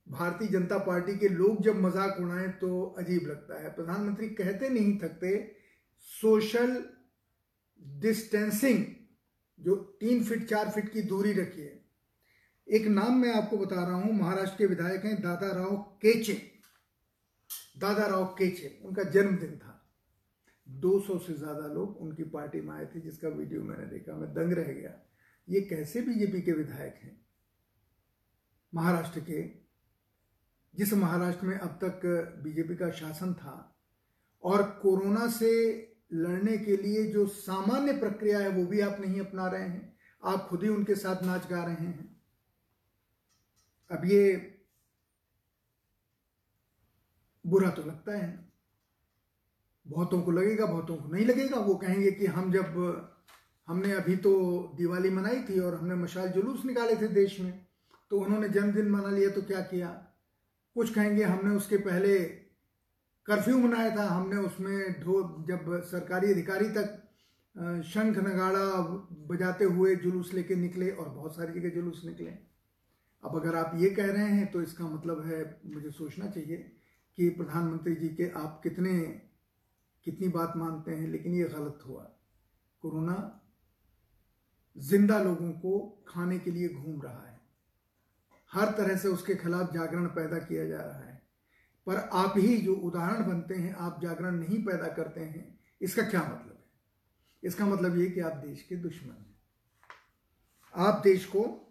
भारतीय 0.07 0.47
जनता 0.47 0.77
पार्टी 0.77 1.17
के 1.17 1.27
लोग 1.29 1.61
जब 1.63 1.75
मज़ाक 1.75 2.17
उड़ाएँ 2.21 2.49
तो 2.51 2.83
अजीब 2.99 3.27
लगता 3.27 3.61
है। 3.61 3.69
प्रधानमंत्री 3.69 4.27
कहते 4.29 4.69
नहीं 4.69 4.97
थकते, 4.99 5.37
सोशल 6.07 6.83
डिस्टेंसिंग, 7.99 8.85
जो 9.59 9.75
तीन 9.99 10.23
फीट, 10.23 10.47
चार 10.47 10.69
फीट 10.69 10.91
की 10.93 11.01
दूरी 11.01 11.33
रखिए 11.33 11.81
एक 12.67 12.85
नाम 12.87 13.17
मैं 13.17 13.33
आपको 13.33 13.57
बता 13.57 13.75
रहा 13.75 13.95
हूँ, 13.95 14.13
महाराष्ट्र 14.13 14.57
के 14.57 14.65
विधायक 14.65 15.05
हैं 15.05 15.21
दादा 15.21 15.51
राव 15.51 15.75
केचे। 16.01 16.41
दादा 17.77 18.05
राव 18.05 18.25
केचे, 18.37 18.79
उनका 18.85 19.03
जन्मदिन 19.03 19.57
था। 19.57 19.71
200 20.67 21.17
से 21.17 21.33
ज़्यादा 21.33 21.67
लोग 21.67 21.97
उनकी 21.97 22.23
पार्टी 22.23 22.61
में 22.61 22.73
आए 22.75 22.85
थे, 22.85 22.99
जिसका 22.99 23.29
वीडियो 23.29 23.61
मैंने 23.61 23.85
देखा, 23.85 24.15
मैं 24.15 24.33
दंग 24.33 24.53
रह 24.53 24.71
गया। 24.73 24.93
ये 25.47 25.61
कैसे 25.61 26.01
बीजेपी 26.01 26.41
के 26.41 26.51
विधायक 26.51 26.99
हैं? 27.03 27.17
महाराष्ट्र 28.73 29.19
के 29.19 29.64
जिस 30.77 30.93
महाराष्ट्र 30.93 31.45
में 31.45 31.57
अब 31.59 31.79
तक 31.83 32.01
बीजेपी 32.43 32.75
का 32.75 32.91
शासन 32.91 33.33
था 33.33 33.75
और 34.43 34.63
कोरोना 34.63 35.27
से 35.27 35.51
लड़ने 36.13 36.57
के 36.57 36.77
लिए 36.77 37.11
जो 37.11 37.27
सामान्य 37.27 37.93
प्रक्रिया 37.93 38.39
है 38.39 38.49
वो 38.49 38.65
भी 38.65 38.79
आप 38.79 38.97
नहीं 38.99 39.19
अपना 39.19 39.47
रहे 39.47 39.61
हैं, 39.61 39.97
आप 40.23 40.47
खुद 40.47 40.63
ही 40.63 40.69
उनके 40.69 40.95
साथ 40.95 41.23
नाच 41.23 41.47
गा 41.49 41.63
रहे 41.63 41.75
हैं। 41.75 42.21
अब 43.91 44.05
ये 44.05 44.51
बुरा 47.45 47.69
तो 47.69 47.83
लगता 47.83 48.17
है। 48.17 48.51
बहुतों 49.87 50.21
को 50.21 50.31
लगेगा, 50.31 50.65
बहुतों 50.65 50.97
को 50.97 51.09
नहीं 51.09 51.25
लगेगा। 51.25 51.59
वो 51.59 51.75
कहेंगे 51.75 52.11
कि 52.11 52.25
हम 52.25 52.51
जब, 52.51 52.65
हमने 53.67 53.91
अभी 53.91 54.15
तो 54.15 54.31
दिवाली 54.77 55.09
मनाई 55.09 55.43
थी 55.43 55.59
और 55.59 55.75
हमने 55.75 55.95
मशाल 55.95 56.27
जुलूस 56.27 56.65
निकाले 56.65 56.95
थे 56.95 57.07
देश 57.07 57.39
में 57.39 57.65
तो 58.09 58.19
उन्होंने 58.19 58.49
जन्मदिन 58.49 58.89
मना 58.89 59.09
लिया 59.09 59.29
तो 59.29 59.41
क्या 59.41 59.61
किया? 59.61 60.04
कुछ 60.75 60.93
कहेंगे, 60.93 61.23
हमने 61.23 61.55
उसके 61.55 61.77
पहले 61.79 62.17
कर्फ्यू 63.27 63.57
मनाया 63.57 63.95
था, 63.95 64.07
हमने 64.07 64.37
उसमें 64.37 65.01
ढो, 65.01 65.45
जब 65.47 65.81
सरकारी 65.83 66.31
अधिकारी 66.31 66.69
तक 66.69 67.01
शंख 67.85 68.17
नगाड़ा 68.19 68.65
बजाते 69.27 69.65
हुए 69.65 69.95
जुलूस 69.97 70.33
लेके 70.33 70.55
निकले 70.55 70.89
और 70.91 71.09
बहुत 71.09 71.35
सारी 71.35 71.59
जगह 71.59 71.69
जुलूस 71.75 72.01
निकले। 72.05 72.31
अब 73.23 73.35
अगर 73.35 73.55
आप 73.55 73.71
ये 73.75 73.89
कह 73.89 74.11
रहे 74.11 74.27
हैं 74.29 74.51
तो 74.51 74.61
इसका 74.61 74.85
मतलब 74.85 75.25
है, 75.25 75.59
मुझे 75.65 75.91
सोचना 75.91 76.27
चाहिए 76.27 76.57
कि 77.17 77.29
प्रधानमंत्री 77.29 77.95
जी 77.95 78.09
के 78.09 78.29
आप 78.37 78.59
कितने, 78.63 78.93
कितनी 80.05 80.27
बात 80.29 80.53
मानते 80.57 80.91
हैं, 80.91 81.07
लेकिन 81.07 81.33
ये 81.33 81.43
गलत 81.45 81.79
हुआ। 81.87 82.03
कोरोना 82.83 83.17
ज़िंदा 84.75 85.19
लोगों 85.19 85.51
को 85.53 85.79
खाने 86.07 86.39
के 86.39 86.51
लिए 86.51 86.69
घूम 86.69 87.01
रहा 87.01 87.25
है। 87.25 87.34
हर 88.55 88.71
तरह 88.71 88.97
से 88.97 89.07
उसके 89.07 89.35
खिलाफ 89.35 89.73
जागरण 89.73 90.05
पैदा 90.05 90.37
किया 90.37 90.67
जा 90.67 90.81
रहा 90.81 90.99
है। 90.99 91.27
पर 91.87 91.95
आप 91.95 92.33
ही 92.37 92.57
जो 92.57 92.75
उदाहरण 92.75 93.27
बनते 93.27 93.55
हैं, 93.55 93.73
आप 93.73 93.99
जागरण 94.01 94.35
नहीं 94.35 94.63
पैदा 94.63 94.87
करते 94.87 95.21
हैं, 95.21 95.59
इसका 95.81 96.09
क्या 96.09 96.23
मतलब 96.23 96.57
है? 96.59 96.65
इसका 97.43 97.65
मतलब 97.65 97.97
ये 97.97 98.09
कि 98.09 98.19
आप 98.19 98.33
देश 98.33 98.63
के 98.63 98.75
दुश्मन 98.75 99.11
हैं। 99.11 99.35
आप 100.75 101.01
देश 101.03 101.25
को 101.25 101.61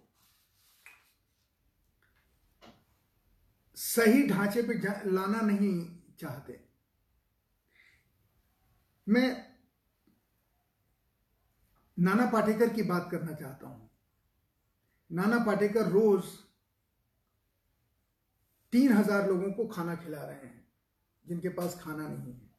सही 3.76 4.28
ढांचे 4.28 4.62
पे 4.62 4.74
लाना 5.10 5.40
नहीं 5.40 6.00
चाहते। 6.18 6.64
मैं 9.08 9.54
नाना 11.98 12.26
पाटेकर 12.26 12.68
की 12.68 12.82
बात 12.82 13.08
करना 13.10 13.32
चाहता 13.32 13.68
हूँ। 13.68 13.90
नाना 15.12 15.38
पाटेकर 15.38 15.88
रोज 15.88 16.24
तीन 18.74 18.92
हज़ार 18.92 19.28
लोगों 19.28 19.50
को 19.52 19.66
खाना 19.66 19.94
खिला 19.94 20.22
रहे 20.22 20.46
हैं, 20.46 20.66
जिनके 21.24 21.48
पास 21.48 21.80
खाना 21.82 22.08
नहीं 22.08 22.32
है। 22.32 22.50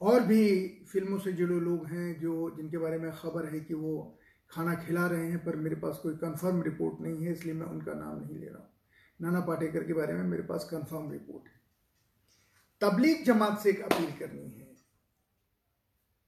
और 0.00 0.20
भी 0.20 0.68
फ़िल्मों 0.92 1.18
से 1.18 1.32
जुड़े 1.32 1.60
लोग 1.60 1.86
हैं 1.86 2.20
जो, 2.20 2.56
जिनके 2.56 2.78
बारे 2.78 2.98
में 2.98 3.10
खबर 3.12 3.46
है 3.46 3.60
कि 3.60 3.74
वो 3.74 4.18
खाना 4.50 4.74
खिला 4.74 5.06
रहे 5.06 5.26
हैं, 5.26 5.44
पर 5.44 5.56
मेरे 5.56 5.76
पास 5.76 6.00
कोई 6.02 6.14
कंफर्म 6.14 6.62
रिपोर्ट 6.62 7.00
नहीं 7.00 7.24
है, 7.24 7.32
इसलिए 7.32 7.54
मैं 7.54 7.66
उनका 7.66 7.94
नाम 7.94 8.20
नहीं 8.20 8.38
ले 8.38 8.46
रहा 8.46 8.58
हूँ। 8.58 8.68
नाना 9.20 9.40
पाटेकर 9.40 9.84
के 9.84 9.92
बारे 9.92 10.14
में 10.14 10.22
मेरे 10.24 10.42
पास 10.42 10.68
कंफर्म 10.70 11.10
रिपोर्ट 11.10 11.48
है। 11.48 11.60
तबलीग 12.80 13.24
जमात 13.24 13.58
से 13.58 13.70
एक 13.70 13.80
अपील 13.82 14.12
करनी 14.18 14.50
है। 14.50 14.76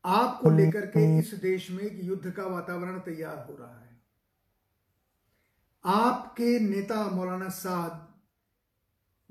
आपको 0.04 0.50
लेकर 0.50 0.86
के 0.86 1.18
इस 1.18 1.34
देश 1.34 1.70
में 1.70 2.04
युद्ध 2.04 2.30
का 2.30 2.46
वातावरण 2.46 2.98
तैयार 2.98 3.46
हो 3.50 3.56
रहा 3.56 3.80
है। 3.80 3.91
आपके 5.84 6.58
नेता 6.60 7.06
मौलाना 7.06 7.48
साद 7.48 8.12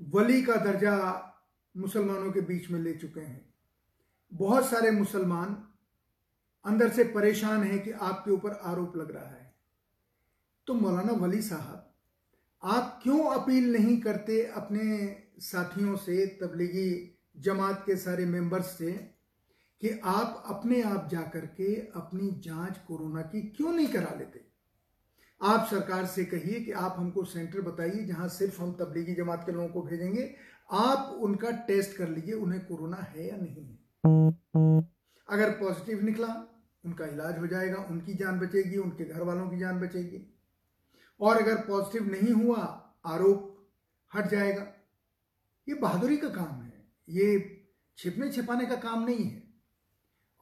वली 0.02 0.42
का 0.42 0.56
दर्जा 0.56 1.28
मुसलमानों 1.76 2.32
के 2.32 2.40
बीच 2.40 2.70
में 2.70 2.80
ले 2.80 2.92
चुके 2.92 3.20
हैं। 3.20 3.54
बहुत 4.34 4.66
सारे 4.66 4.90
मुसलमान 4.90 5.68
अंदर 6.64 6.88
से 6.88 7.04
परेशान 7.04 7.62
हैं 7.62 7.82
कि 7.82 7.90
आपके 7.90 8.30
ऊपर 8.30 8.50
आरोप 8.50 8.96
लग 8.96 9.10
रहा 9.10 9.26
है। 9.26 9.54
तो 10.66 10.74
मौलाना 10.74 11.12
वली 11.12 11.42
साहब, 11.42 11.92
आप 12.62 13.00
क्यों 13.02 13.24
अपील 13.24 13.72
नहीं 13.72 14.00
करते 14.00 14.46
अपने 14.46 15.16
साथियों 15.38 15.96
से, 15.96 16.26
तबलीगी 16.26 17.18
जमात 17.36 17.82
के 17.86 17.96
सारे 17.96 18.26
मेंबर्स 18.26 18.78
से, 18.78 18.92
कि 19.80 20.00
आप 20.04 20.44
अपने 20.46 20.82
आप 20.82 21.08
जाकर 21.10 21.46
के 21.46 21.74
अपनी 21.74 22.40
जाँच 22.40 22.78
कोरोना 22.88 23.22
की 23.22 23.42
क्यों 23.42 23.72
नहीं 23.72 23.88
करा 23.88 24.14
लेते? 24.18 24.51
आप 25.42 25.68
सरकार 25.70 26.06
से 26.06 26.24
कहिए 26.24 26.60
कि 26.60 26.72
आप 26.72 26.94
हमको 26.98 27.24
सेंटर 27.24 27.60
बताइए 27.60 28.04
जहाँ 28.04 28.28
सिर्फ़ 28.28 28.62
हम 28.62 28.72
तबलीगी 28.72 29.14
जमात 29.14 29.46
के 29.46 29.52
लोगों 29.52 29.68
को 29.68 29.82
भेजेंगे। 29.82 30.36
आप 30.70 30.98
उनका 30.98 31.50
टेस्ट 31.50 31.96
कर 31.96 32.08
लीजिए, 32.08 32.34
उन्हें 32.34 32.66
कोरोना 32.66 32.96
है 32.96 33.28
या 33.28 33.36
नहीं 33.36 33.64
है। 33.64 33.76
अगर 35.28 35.50
पॉजिटिव 35.50 36.04
निकला, 36.04 36.62
उनका 36.84 37.06
इलाज 37.06 37.38
हो 37.38 37.46
जाएगा, 37.46 37.76
उनकी 37.76 38.14
जान 38.14 38.40
बचेगी, 38.40 38.76
उनके 38.76 39.04
घर 39.04 39.22
वालों 39.22 39.50
की 39.50 39.58
जान 39.58 39.80
बचेगी। 39.80 40.38
और 41.20 41.36
अगर 41.36 41.56
पॉजिटिव 41.56 42.10
नहीं 42.10 42.32
हुआ, 42.32 42.94
आरोप 43.06 43.68
हट 44.14 44.26
जाएगा। 44.26 44.66
ये 45.68 45.74
बहादुरी 45.74 46.16
का 46.16 46.28
काम 46.28 46.62
है। 46.62 46.92
ये 47.08 47.58
छिपने 47.98 48.32
छिपाने 48.32 48.66
का 48.66 48.76
काम 48.76 49.04
नहीं 49.04 49.24
है। 49.24 49.42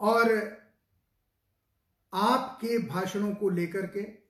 और 0.00 0.28
आपके 2.14 2.78
भाषणों 2.78 3.34
को 3.34 3.48
लेकर 3.48 3.86
के 3.86 4.29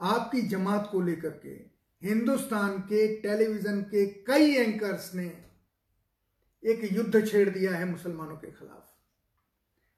आपकी 0.00 0.42
जमात 0.42 0.88
को 0.92 1.00
लेकर 1.00 1.30
के 1.30 1.54
हिंदुस्तान 2.02 2.78
के 2.78 3.06
टेलीविज़न 3.16 3.80
के 3.82 4.06
कई 4.06 4.54
एंकर्स 4.54 5.14
ने 5.14 5.26
एक 6.62 6.92
युद्ध 6.92 7.26
छेड़ 7.28 7.48
दिया 7.50 7.76
है 7.76 7.84
मुसलमानों 7.84 8.36
के 8.36 8.50
खिलाफ। 8.50 8.84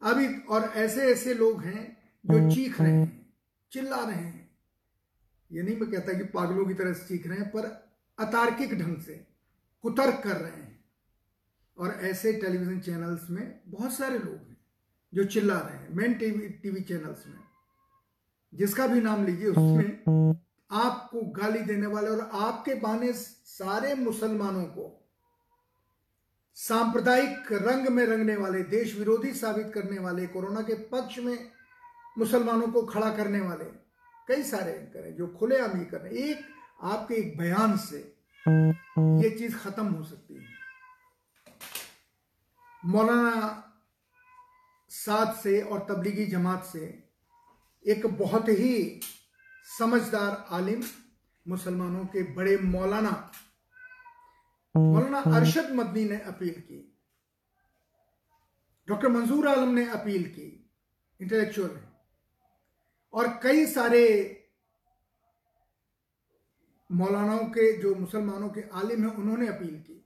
अभी 0.02 0.28
और 0.40 0.62
ऐसे 0.62 1.10
ऐसे 1.12 1.34
लोग 1.34 1.62
हैं 1.62 2.12
जो 2.24 2.54
चीख 2.54 2.80
रहे 2.80 2.92
हैं 2.92 3.34
चिल्ला 3.72 4.04
रहे 4.04 4.14
हैं। 4.14 4.50
ये 5.52 5.62
नहीं 5.62 5.76
मैं 5.76 5.90
कहता 5.90 6.12
कि 6.12 6.24
पागलों 6.24 6.66
की 6.66 6.74
तरह 6.74 6.92
से 6.92 7.06
चीख 7.08 7.26
रहे 7.26 7.38
हैं 7.38 7.48
पर 7.48 7.66
अतार्किक 8.18 8.74
ढंग 8.74 9.00
से 9.00 9.26
कुतर्क 9.82 10.22
कर 10.24 10.36
रहे 10.36 10.62
हैं। 10.62 10.84
और 11.78 11.90
ऐसे 11.90 12.32
टेलीविज़न 12.32 12.80
चैनल्स 12.80 13.30
में 13.30 13.60
बहुत 13.66 13.92
सारे 13.92 14.18
लोग 14.18 14.34
हैं 14.34 14.56
जो 15.14 15.24
चिल्ला 15.24 15.58
रहे 15.58 15.78
हैं 15.78 15.88
मेन 15.90 16.14
टीवी 16.14 16.48
टीवी 16.48 16.80
चैनल्स 16.80 17.26
में। 17.26 17.49
जिसका 18.52 18.86
भी 18.86 19.00
नाम 19.00 19.24
लीजिए, 19.26 19.48
उसमें 19.48 20.38
आपको 20.70 21.20
गाली 21.32 21.60
देने 21.60 21.86
वाले 21.86 22.08
और 22.10 22.30
आपके 22.34 22.74
बहाने 22.74 23.12
सारे 23.12 23.94
मुसलमानों 23.94 24.64
को 24.64 24.96
सांप्रदायिक 26.56 27.52
रंग 27.52 27.88
में 27.88 28.04
रंगने 28.06 28.36
वाले 28.36 28.62
देश 28.62 28.96
विरोधी 28.98 29.32
साबित 29.34 29.70
करने 29.74 29.98
वाले, 29.98 30.26
कोरोना 30.26 30.60
के 30.60 30.74
पक्ष 30.74 31.18
में 31.18 31.50
मुसलमानों 32.18 32.68
को 32.68 32.82
खड़ा 32.82 33.10
करने 33.10 33.40
वाले, 33.40 33.64
कई 34.28 34.42
सारे 34.42 34.72
एंकर 34.72 35.04
हैं 35.04 35.14
जो 35.16 35.26
खुले 35.38 35.58
आम 35.58 35.78
ही 35.78 35.84
कर 35.84 36.00
रहे 36.00 36.30
एक, 36.30 36.44
आपके 36.82 37.14
एक 37.14 37.36
बयान 37.38 37.76
से 37.76 37.98
ये 38.46 39.30
चीज़ 39.30 39.56
खत्म 39.56 39.86
हो 39.86 40.04
सकती 40.04 40.34
है। 40.34 40.58
मौलाना 42.82 43.66
साथ 44.90 45.34
से 45.34 45.60
और 45.62 45.86
तबलीगी 45.90 46.26
जमात 46.26 46.64
से 46.64 46.99
एक 47.84 48.06
बहुत 48.06 48.48
ही 48.48 49.00
समझदार 49.78 50.46
आलिम 50.50 50.82
मुसलमानों 51.46 52.04
के 52.04 52.22
बड़े 52.34 52.56
मौलाना 52.58 53.10
मौलाना 54.74 55.20
अरशद 55.36 55.70
मदनी 55.74 56.04
ने 56.04 56.18
अपील 56.22 56.60
की। 56.60 56.86
डॉक्टर 58.88 59.08
मंजूर 59.08 59.48
आलम 59.48 59.74
ने 59.74 59.88
अपील 59.90 60.24
की 60.24 60.46
इंटेलेक्चुअल 61.20 61.70
ने 61.70 61.88
और 63.14 63.28
कई 63.42 63.66
सारे 63.66 64.06
मौलानाओं 66.90 67.44
के 67.48 67.72
जो 67.78 67.94
मुसलमानों 67.94 68.48
के 68.48 68.60
आलिम 68.74 69.04
हैं 69.04 69.14
उन्होंने 69.16 69.48
अपील 69.48 69.80
की 69.80 69.96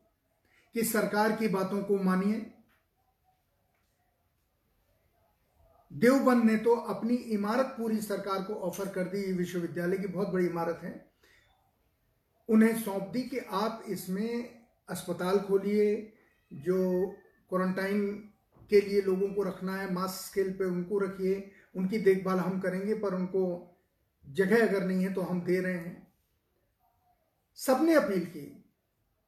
कि 0.74 0.84
सरकार 0.84 1.32
की 1.32 1.48
बातों 1.48 1.82
को 1.82 1.98
मानिए 1.98 2.40
देवबंद 5.94 6.44
ने 6.44 6.56
तो 6.56 6.74
अपनी 6.74 7.14
इमारत 7.14 7.74
पूरी 7.78 8.00
सरकार 8.00 8.42
को 8.42 8.54
ऑफ़र 8.62 8.88
कर 8.88 9.04
दी, 9.04 9.32
विश्वविद्यालय 9.32 9.96
की 9.96 10.06
बहुत 10.06 10.28
बड़ी 10.28 10.46
इमारत 10.46 10.80
है। 10.82 10.94
उन्हें 12.48 12.78
सौंप 12.82 13.10
दी 13.12 13.22
कि 13.22 13.38
आप 13.38 13.84
इसमें 13.88 14.64
अस्पताल 14.88 15.38
खोलिए, 15.38 16.12
जो 16.50 17.06
क्वारंटाइन 17.50 18.06
के 18.70 18.80
लिए 18.80 19.00
लोगों 19.00 19.28
को 19.28 19.42
रखना 19.42 19.76
है 19.76 19.92
मास 19.94 20.20
स्केल 20.26 20.52
पे 20.52 20.64
उनको 20.64 20.98
रखिए, 20.98 21.50
उनकी 21.74 21.98
देखभाल 21.98 22.38
हम 22.38 22.60
करेंगे, 22.60 22.94
पर 22.94 23.14
उनको 23.14 23.44
जगह 24.24 24.66
अगर 24.68 24.84
नहीं 24.84 25.04
है 25.04 25.12
तो 25.14 25.20
हम 25.20 25.40
दे 25.42 25.60
रहे 25.60 25.74
हैं। 25.74 26.06
सबने 27.58 27.94
अपील 27.94 28.24
की, 28.26 28.64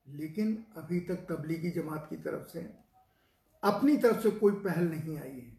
लेकिन 0.07 0.65
अभी 0.77 1.01
तक 1.01 1.27
तबलीगी 1.29 1.71
जमात 1.71 2.07
की 2.11 2.17
तरफ़ 2.17 2.53
से 2.53 2.61
अपनी 3.63 3.97
तरफ़ 3.97 4.21
से 4.21 4.31
कोई 4.31 4.53
पहल 4.53 4.85
नहीं 4.85 5.19
आई 5.19 5.31
है। 5.31 5.56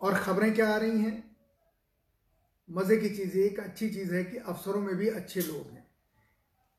और 0.00 0.14
खबरें 0.14 0.54
क्या 0.54 0.74
आ 0.74 0.76
रही 0.76 1.00
हैं? 1.00 1.36
मज़े 2.70 2.96
की 2.96 3.08
चीज़ 3.08 3.38
एक 3.38 3.60
अच्छी 3.60 3.90
चीज़ 3.90 4.14
है 4.14 4.24
कि 4.24 4.36
अफसरों 4.36 4.80
में 4.80 4.96
भी 4.96 5.08
अच्छे 5.08 5.40
लोग 5.40 5.70
हैं। 5.70 5.86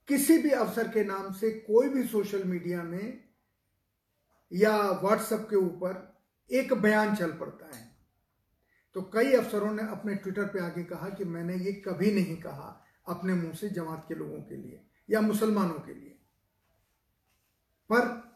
किसी 0.08 0.38
भी 0.38 0.50
अफसर 0.50 0.88
के 0.88 1.04
नाम 1.04 1.34
से 1.34 1.52
कोई 1.52 1.90
भी 1.90 2.08
सोशल 2.08 2.44
मीडिया 2.44 2.84
में 2.84 3.24
या 4.54 4.78
व्हाट्सएप 4.78 5.48
के 5.50 5.56
ऊपर 5.56 6.20
एक 6.52 6.74
बयान 6.74 7.16
चल 7.16 7.32
पड़ता 7.32 7.78
है। 7.78 7.96
तो 8.94 9.02
कई 9.02 9.34
अफसरों 9.34 9.74
ने 9.74 9.84
अपने 9.84 10.16
ट्विटर 10.16 10.46
पे 10.46 10.60
आके 10.60 10.84
कहा 10.84 11.10
कि 11.10 11.24
मैंने 11.24 11.56
ये 11.56 11.72
कभी 11.72 12.12
नहीं 12.12 12.38
कहा 12.38 12.86
अपने 13.08 13.34
मुँह 13.34 13.54
से 13.54 13.70
जमात 13.70 14.06
के 14.08 14.16
लोगों 14.16 14.42
के 14.42 14.56
लिए 14.56 14.86
या 15.10 15.22
मुसलमानों 15.22 15.80
के 15.80 15.94
लिए। 15.94 16.16
पर 17.92 18.30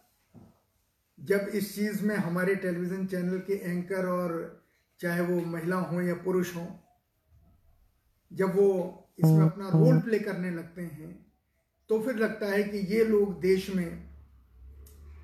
जब 1.19 1.39
इस 1.39 1.75
चीज़ 1.75 2.03
में 2.03 2.15
हमारे 2.15 2.55
टेलीविज़न 2.55 3.07
चैनल 3.07 3.39
के 3.39 3.53
एंकर 3.53 4.05
और 4.05 4.62
चाहे 5.03 5.21
वो 5.21 5.39
महिला 5.45 5.77
हो 5.77 6.01
या 6.01 6.13
पुरुष 6.15 6.55
हो 6.55 6.65
जब 8.31 8.55
वो 8.55 8.69
इसमें 9.19 9.45
अपना 9.45 9.69
रोल 9.69 9.99
प्ले 9.99 10.19
करने 10.19 10.51
लगते 10.51 10.81
हैं 10.81 11.11
तो 11.89 11.99
फिर 12.01 12.15
लगता 12.15 12.45
है 12.45 12.63
कि 12.63 12.77
ये 12.95 13.03
लोग 13.05 13.39
देश 13.41 13.69
में 13.69 13.89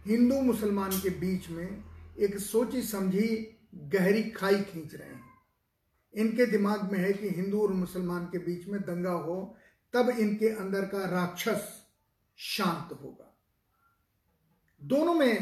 हिंदू 0.05 0.41
मुसलमान 0.41 0.91
के 0.91 1.09
बीच 1.19 1.49
में 1.49 1.67
एक 2.19 2.37
सोची 2.39 2.81
समझी 2.81 3.27
गहरी 3.93 4.23
खाई 4.31 4.61
खींच 4.61 4.95
रहे 4.95 5.09
हैं। 5.09 5.23
इनके 6.13 6.45
दिमाग 6.45 6.91
में 6.91 6.99
है 6.99 7.11
कि 7.13 7.29
हिंदू 7.29 7.61
और 7.61 7.73
मुसलमान 7.73 8.25
के 8.25 8.37
बीच 8.37 8.67
में 8.67 8.79
दंगा 8.81 9.13
हो 9.21 9.37
तब 9.93 10.09
इनके 10.09 10.49
अंदर 10.55 10.85
का 10.85 11.05
राक्षस 11.09 11.67
शांत 12.37 12.99
होगा। 13.01 13.27
दोनों 14.81 15.13
में 15.13 15.33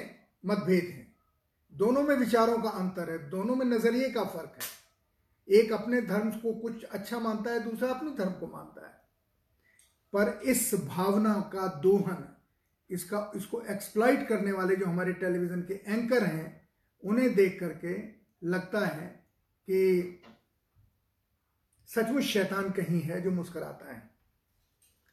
मतभेद 0.46 0.86
है। 0.86 0.97
दोनों 1.78 2.02
में 2.04 2.16
विचारों 2.16 2.62
का 2.62 2.70
अंतर 2.70 3.10
है, 3.10 3.30
दोनों 3.30 3.56
में 3.56 3.66
नज़रिए 3.66 4.10
का 4.10 4.24
फ़र्क 4.24 4.58
है। 4.62 4.78
एक 5.50 5.72
अपने 5.72 6.02
धर्म 6.02 6.32
को 6.32 6.54
कुछ 6.54 6.84
अच्छा 6.84 7.20
मानता 7.20 7.52
है, 7.52 7.60
दूसरा 7.60 7.90
अपने 7.90 8.12
धर्म 8.12 8.32
को 8.32 8.48
मानता 8.48 8.88
है। 8.88 8.94
पर 10.14 10.42
इस 10.44 10.72
भावना 10.76 11.34
का 11.54 11.68
दोहन, 11.68 12.38
इसका, 12.90 13.32
इसको 13.36 13.62
एक्सप्लाइट 13.62 14.28
करने 14.28 14.52
वाले 14.52 14.76
जो 14.76 14.86
हमारे 14.86 15.14
टेलीविज़न 15.14 15.62
के 15.62 15.74
एंकर 15.74 16.24
हैं, 16.24 16.70
उन्हें 17.04 17.36
देख 17.36 17.60
करके 17.60 17.96
लगता 18.48 18.86
है 18.86 19.08
कि 19.70 20.22
सचमुच 21.88 22.24
शैतान 22.24 22.70
कहीं 22.70 23.02
है 23.02 23.22
जो 23.22 23.32
मुस्कराता 23.32 23.94
है। 23.94 24.10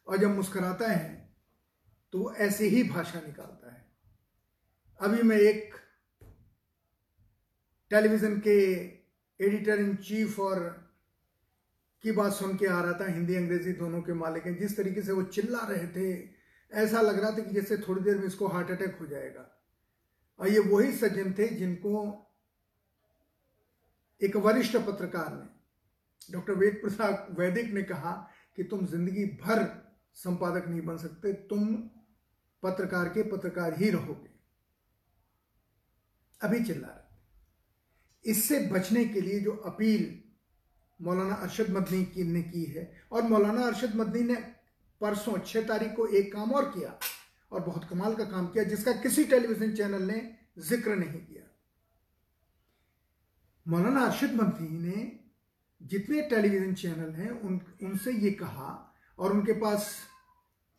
और 0.06 0.16
जब 0.16 0.30
मुस्कराता 0.30 0.88
है 0.88 1.36
तो 2.12 2.18
वो 2.18 2.32
ऐसी 2.32 2.64
ही 2.64 2.82
भाषा 2.82 3.20
निकालता 3.20 3.72
है। 3.74 3.84
अभी 5.00 5.22
मैं 5.22 5.36
एक 5.36 5.74
टेलीविज़न 7.94 8.38
के 8.40 8.58
एडिटर 9.40 9.80
इन 9.80 9.94
चीफ 9.96 10.38
और 10.40 10.60
की 12.04 12.12
बात 12.12 12.32
सुन 12.32 12.56
के 12.56 12.66
आ 12.66 12.80
रहा 12.80 12.92
था, 12.92 13.06
हिंदी, 13.06 13.34
अंग्रेज़ी 13.34 13.72
दोनों 13.72 14.00
के 14.02 14.12
मालिक 14.12 14.46
हैं। 14.46 14.56
जिस 14.58 14.76
तरीके 14.76 15.02
से 15.02 15.12
वो 15.12 15.22
चिल्ला 15.22 15.58
रहे 15.68 15.86
थे, 15.88 16.08
ऐसा 16.72 17.00
लग 17.00 17.20
रहा 17.20 17.30
था 17.30 17.42
कि 17.42 17.54
जैसे 17.54 17.76
थोड़ी 17.78 18.02
देर 18.02 18.18
में 18.18 18.26
इसको 18.26 18.48
हार्ट 18.48 18.70
अटैक 18.70 18.96
हो 19.00 19.06
जाएगा। 19.06 19.46
और 20.40 20.48
ये 20.48 20.58
वही 20.58 20.92
सज्जन 20.92 21.32
थे 21.32 21.48
जिनको 21.48 22.02
एक 24.20 24.36
वरिष्ठ 24.38 24.76
पत्रकार 24.76 25.32
ने, 25.32 25.46
डॉक्टर 26.32 26.54
वेद 26.54 26.78
प्रसाद 26.82 27.36
वैदिक 27.38 27.72
ने 27.74 27.82
कहा 27.82 28.12
कि 28.56 28.64
तुम 28.64 28.86
ज़िंदगी 28.86 29.24
भर 29.44 29.64
संपादक 30.14 30.68
नहीं 30.68 30.82
बन 30.82 30.96
सकते, 30.96 31.32
तुम 31.32 31.74
पत्रकार 32.62 33.08
के 33.08 33.22
पत्रकार 33.30 33.78
ही 33.78 33.90
रहोगे। 33.90 34.34
अभी 36.40 36.64
चिल्ला 36.64 36.88
रहे। 36.88 37.03
इससे 38.24 38.58
बचने 38.66 39.04
के 39.04 39.20
लिए 39.20 39.40
जो 39.40 39.52
अपील 39.52 40.20
मौलाना 41.00 41.34
अरशद 41.34 41.70
मदनी 41.70 42.04
की 42.04 42.24
ने 42.24 42.42
की 42.42 42.64
है, 42.64 43.06
और 43.12 43.22
मौलाना 43.22 43.66
अरशद 43.66 43.94
मदनी 43.94 44.22
ने 44.22 44.34
परसों 45.00 45.38
छह 45.38 45.62
तारीख 45.62 45.94
को 45.96 46.06
एक 46.06 46.32
काम 46.32 46.52
और 46.52 46.64
किया, 46.64 46.98
और 47.52 47.60
बहुत 47.60 47.84
कमाल 47.84 48.14
का 48.14 48.24
काम 48.24 48.46
किया, 48.46 48.64
जिसका 48.64 48.92
किसी 48.92 49.24
टेलीविज़न 49.24 49.74
चैनल 49.74 50.02
ने 50.02 50.36
ज़िक्र 50.58 50.94
नहीं 50.96 51.20
किया। 51.20 51.42
मौलाना 53.68 54.00
अरशद 54.00 54.34
मदनी 54.34 54.68
ने 54.68 55.20
जितने 55.82 56.22
टेलीविज़न 56.22 56.74
चैनल 56.74 57.12
हैं, 57.14 57.30
उन 57.30 57.60
उनसे 57.82 58.12
ये 58.12 58.30
कहा, 58.30 58.96
और 59.18 59.32
उनके 59.32 59.52
पास 59.52 59.96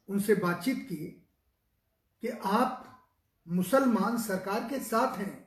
उनसे 0.09 0.35
बातचीत 0.35 0.77
की 0.89 0.95
कि 2.23 2.27
आप 2.27 3.03
मुसलमान 3.47 4.17
सरकार 4.17 4.59
के 4.59 4.79
साथ 4.79 5.17
हैं। 5.17 5.44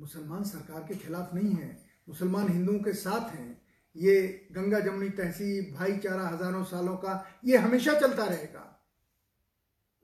मुसलमान 0.00 0.44
सरकार 0.44 0.80
के 0.80 0.94
खिलाफ 0.94 1.34
नहीं 1.34 1.54
है, 1.54 1.82
मुसलमान 2.08 2.48
हिंदुओं 2.48 2.78
के 2.78 2.92
साथ 2.92 3.30
हैं। 3.30 3.62
ये 3.96 4.48
गंगा 4.52 4.80
जमुनी 4.80 5.10
तहसीब, 5.10 5.74
भाईचारा 5.74 6.28
हज़ारों 6.28 6.64
सालों 6.64 6.96
का, 6.96 7.40
ये 7.44 7.56
हमेशा 7.56 8.00
चलता 8.00 8.24
रहेगा। 8.24 8.66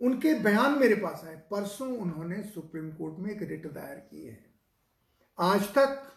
उनके 0.01 0.35
बयान 0.35 0.79
मेरे 0.79 0.95
पास 0.95 1.23
आए, 1.25 1.37
परसों 1.37 1.99
उन्होंने 1.99 2.43
सुप्रीम 2.43 2.91
कोर्ट 2.91 3.19
में 3.19 3.31
एक 3.31 3.43
रिट 3.43 3.67
दायर 3.73 3.97
की 3.97 4.27
है। 4.27 4.55
आज 5.39 5.63
तक 5.63 6.13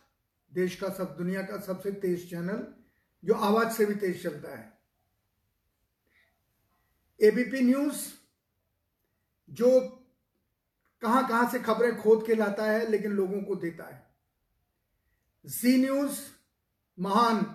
देश 0.53 0.75
का 0.75 0.89
सब, 0.89 1.15
दुनिया 1.17 1.41
का 1.41 1.59
सबसे 1.59 1.91
तेज 1.91 2.29
चैनल, 2.29 2.67
जो 3.23 3.33
आवाज़ 3.33 3.69
से 3.69 3.85
भी 3.85 3.95
तेज 3.95 4.23
चलता 4.23 4.57
है। 4.57 4.79
एबीपी 7.21 7.61
न्यूज़, 7.61 8.07
जो 9.49 9.98
कहाँ 11.01 11.27
कहाँ 11.27 11.49
से 11.51 11.59
खबरें 11.59 11.95
खोद 11.97 12.25
के 12.27 12.35
लाता 12.35 12.63
है 12.65 12.89
लेकिन 12.89 13.11
लोगों 13.11 13.41
को 13.43 13.55
देता 13.55 13.85
है। 13.85 14.07
जी 15.45 15.77
न्यूज़ 15.77 16.19
महान 16.97 17.45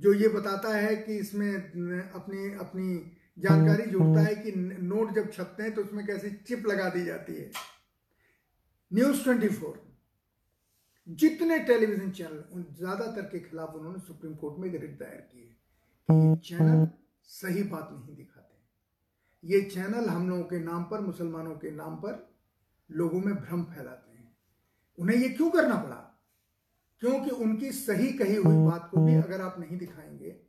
जो 0.00 0.12
ये 0.14 0.28
बताता 0.28 0.74
है 0.76 0.94
कि 0.96 1.16
इसमें 1.18 1.52
अपनी 1.54 2.52
अपनी 2.60 2.88
जानकारी 3.38 3.90
जोड़ता 3.90 4.20
है 4.20 4.34
कि 4.36 4.52
नोट 4.54 5.12
जब 5.14 5.30
छपते 5.32 5.62
हैं 5.62 5.74
तो 5.74 5.82
उसमें 5.82 6.06
कैसे 6.06 6.30
चिप 6.46 6.66
लगा 6.66 6.88
दी 6.88 7.04
जाती 7.04 7.34
है। 7.34 7.50
न्यूज़ 8.90 9.22
24 9.24 9.74
जितने 11.06 11.58
टेलीविज़न 11.64 12.10
चैनल 12.12 12.42
उन 12.52 12.64
ज़्यादातर 12.78 13.22
के 13.28 13.38
खिलाफ 13.40 13.74
उन्होंने 13.74 14.00
सुप्रीम 14.00 14.34
कोर्ट 14.36 14.58
में 14.58 14.68
रिट 14.72 14.98
दायर 14.98 15.20
की 15.32 15.40
है 15.40 15.56
कि 16.08 16.28
ये 16.28 16.34
चैनल 16.48 16.86
सही 17.30 17.62
बात 17.70 17.88
नहीं 17.92 18.16
दिखाते 18.16 18.39
ये 19.44 19.62
चैनल 19.62 20.08
हम 20.08 20.30
लोगों 20.30 20.44
के 20.44 20.58
नाम 20.58 20.84
पर, 20.84 21.00
मुसलमानों 21.00 21.54
के 21.54 21.70
नाम 21.70 21.96
पर 21.96 22.34
लोगों 22.90 23.20
में 23.20 23.34
भ्रम 23.34 23.64
फैलाते 23.64 24.18
हैं। 24.18 24.36
उन्हें 24.98 25.16
ये 25.16 25.28
क्यों 25.28 25.50
करना 25.50 25.76
पड़ा? 25.76 26.22
क्योंकि 27.00 27.30
उनकी 27.30 27.72
सही 27.72 28.12
कही 28.12 28.36
हुई 28.36 28.70
बात 28.70 28.88
को 28.90 29.00
भी 29.06 29.14
अगर 29.14 29.40
आप 29.40 29.58
नहीं 29.58 29.78
दिखाएँगे, 29.78 30.40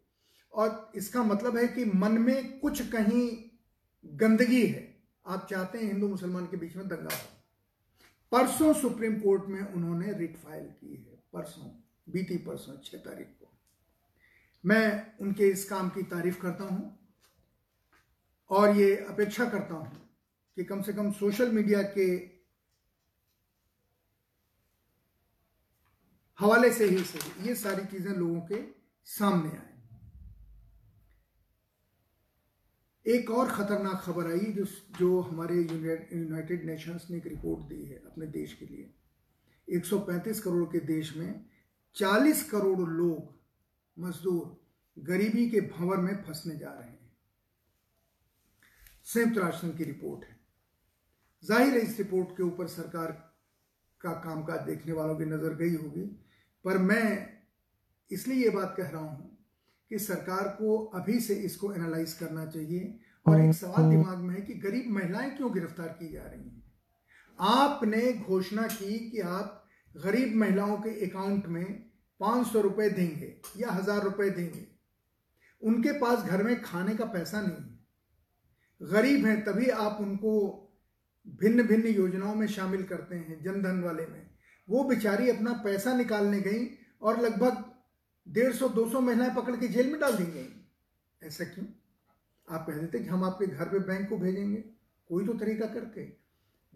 और 0.53 0.91
इसका 0.95 1.23
मतलब 1.23 1.57
है 1.57 1.67
कि 1.67 1.85
मन 1.85 2.11
में 2.11 2.59
कुछ 2.59 2.91
कहीं 2.91 3.49
गंदगी 4.05 4.67
है। 4.67 5.03
आप 5.27 5.47
चाहते 5.49 5.77
हैं 5.77 5.85
हिंदू 5.85 6.07
मुसलमान 6.07 6.45
के 6.45 6.57
बीच 6.57 6.75
में 6.75 6.87
दंगा 6.87 7.15
हो। 7.15 7.43
परसों 8.31 8.73
सुप्रीम 8.73 9.19
कोर्ट 9.19 9.45
में 9.45 9.73
उन्होंने 9.73 10.13
रिट 10.13 10.37
फ़ाइल 10.37 10.65
की 10.65 10.95
है, 10.95 11.23
परसों, 11.33 11.81
बीती 12.09 12.37
परसों, 12.37 12.77
छह 12.83 12.97
तारीख 12.97 13.27
को। 13.27 13.57
मैं 14.65 15.13
उनके 15.21 15.47
इस 15.47 15.65
काम 15.65 15.89
की 15.89 16.03
तारीफ़ 16.03 16.41
करता 16.41 16.63
हूँ। 16.63 17.00
और 18.51 18.77
ये 18.77 18.95
अपेक्षा 19.09 19.45
करता 19.49 19.75
हूँ 19.75 19.99
कि 20.57 20.63
कम 20.63 20.81
से 20.81 20.93
कम 20.93 21.11
सोशल 21.13 21.51
मीडिया 21.51 21.81
के 21.97 22.05
हवाले 26.39 26.71
से 26.73 26.85
ही 26.85 27.03
सही, 27.03 27.47
ये 27.47 27.55
सारी 27.55 27.85
चीज़ें 27.85 28.11
लोगों 28.11 28.41
के 28.41 28.61
सामने 29.07 29.49
आए। 29.49 29.69
एक 33.05 33.29
और 33.31 33.49
ख़तरनाक 33.49 34.01
खबर 34.03 34.31
आई 34.31 34.51
जो 34.53 34.65
जो 34.99 35.19
हमारे 35.21 35.55
यूनाइटेड 35.55 36.65
नेशंस 36.65 37.07
ने 37.11 37.17
एक 37.17 37.27
रिपोर्ट 37.27 37.67
दी 37.69 37.83
है 37.85 37.95
अपने 38.05 38.25
देश 38.29 38.53
के 38.53 38.65
लिए। 38.65 38.89
135 39.67 40.39
करोड़ 40.39 40.65
के 40.71 40.79
देश 40.85 41.15
में 41.17 41.45
40 41.95 42.43
करोड़ 42.49 42.89
लोग 42.89 43.33
मजदूर 43.97 44.45
गरीबी 44.97 45.49
के 45.49 45.61
भंवर 45.69 45.97
में 45.97 46.15
फंसने 46.23 46.55
जा 46.55 46.71
रहे 46.71 46.89
हैं। 46.89 47.00
संयुक्त 49.07 49.37
राष्ट्र 49.37 49.67
की 49.67 49.83
रिपोर्ट 49.83 50.23
है। 50.25 50.39
ज़ाहिर 51.43 51.73
है 51.73 51.79
इस 51.79 51.97
रिपोर्ट 51.97 52.29
के 52.37 52.43
ऊपर 52.43 52.67
सरकार 52.69 53.11
का 54.01 54.11
कामकाज 54.21 54.65
देखने 54.65 54.93
वालों 54.93 55.15
की 55.15 55.25
नज़र 55.25 55.55
गई 55.55 55.75
होगी 55.75 56.03
पर 56.65 56.77
मैं 56.79 57.05
इसलिए 58.11 58.43
ये 58.43 58.49
बात 58.49 58.73
कह 58.77 58.89
रहा 58.89 59.01
हूँ 59.01 59.29
कि 59.91 59.99
सरकार 59.99 60.47
को 60.59 60.77
अभी 60.95 61.19
से 61.19 61.35
इसको 61.45 61.73
एनालाइज 61.73 62.13
करना 62.13 62.45
चाहिए 62.45 62.99
और 63.25 63.41
एक 63.41 63.53
सवाल 63.55 63.89
दिमाग 63.89 64.17
में 64.17 64.33
है 64.35 64.41
कि 64.41 64.53
गरीब 64.59 64.91
महिलाएँ 64.91 65.29
क्यों 65.31 65.53
गिरफ़्तार 65.53 65.87
की 65.99 66.11
जा 66.13 66.23
रही 66.23 66.43
हैं? 66.43 66.63
आपने 67.39 68.13
घोषणा 68.13 68.67
की 68.67 68.97
कि 69.09 69.19
आप 69.19 69.57
गरीब 69.95 70.35
महिलाओं 70.35 70.75
के 70.77 70.89
अकाउंट 71.05 71.47
में 71.47 71.65
पाँच 72.19 72.47
सौ 72.47 72.61
रुपए 72.61 72.89
देंगे 72.91 73.35
या 73.57 73.71
हज़ार 73.71 74.01
रुपए 74.03 74.29
देंगे। 74.29 74.65
उनके 75.61 75.91
पास 75.99 76.23
घर 76.25 76.43
में 76.43 76.61
खाने 76.61 76.95
का 76.95 77.05
पैसा 77.07 77.41
नहीं 77.41 77.55
है। 77.55 77.70
गरीब 78.81 79.25
हैं, 79.25 79.43
तभी 79.43 79.69
आप 79.69 79.97
उनको 80.01 80.57
भिन्न 81.27 81.63
भिन्न 81.63 81.87
योजनाओं 81.87 82.35
में 82.35 82.47
शामिल 82.47 82.83
करते 82.83 83.15
हैं, 83.15 83.43
जनधन 83.43 83.81
वाले 83.81 84.05
में। 84.05 84.29
वो 84.69 84.83
बेचारी 84.83 85.29
अपना 85.29 85.53
पैसा 85.53 85.95
निकालने 85.95 86.39
गई 86.39 86.77
और 87.01 87.21
लगभग 87.21 87.65
डेढ़ 88.27 88.53
सौ, 88.53 88.69
दो 88.69 88.89
सौ 88.89 88.99
महिलाएँ 88.99 89.35
पकड़ 89.35 89.55
के 89.55 89.67
जेल 89.67 89.91
में 89.91 90.01
डाल 90.01 90.13
दी 90.13 90.23
गई। 90.23 90.67
ऐसा 91.23 91.43
क्यों? 91.43 91.65
आप 92.49 92.67
कह 92.67 92.73
देते 92.73 92.99
कि 92.99 93.05
हम 93.05 93.23
आपके 93.23 93.47
घर 93.47 93.65
पे 93.65 93.79
बैंक 93.79 94.09
को 94.09 94.17
भेजेंगे। 94.17 94.63
कोई 95.07 95.25
तो 95.25 95.33
तरीका 95.33 95.65
करके। 95.65 96.21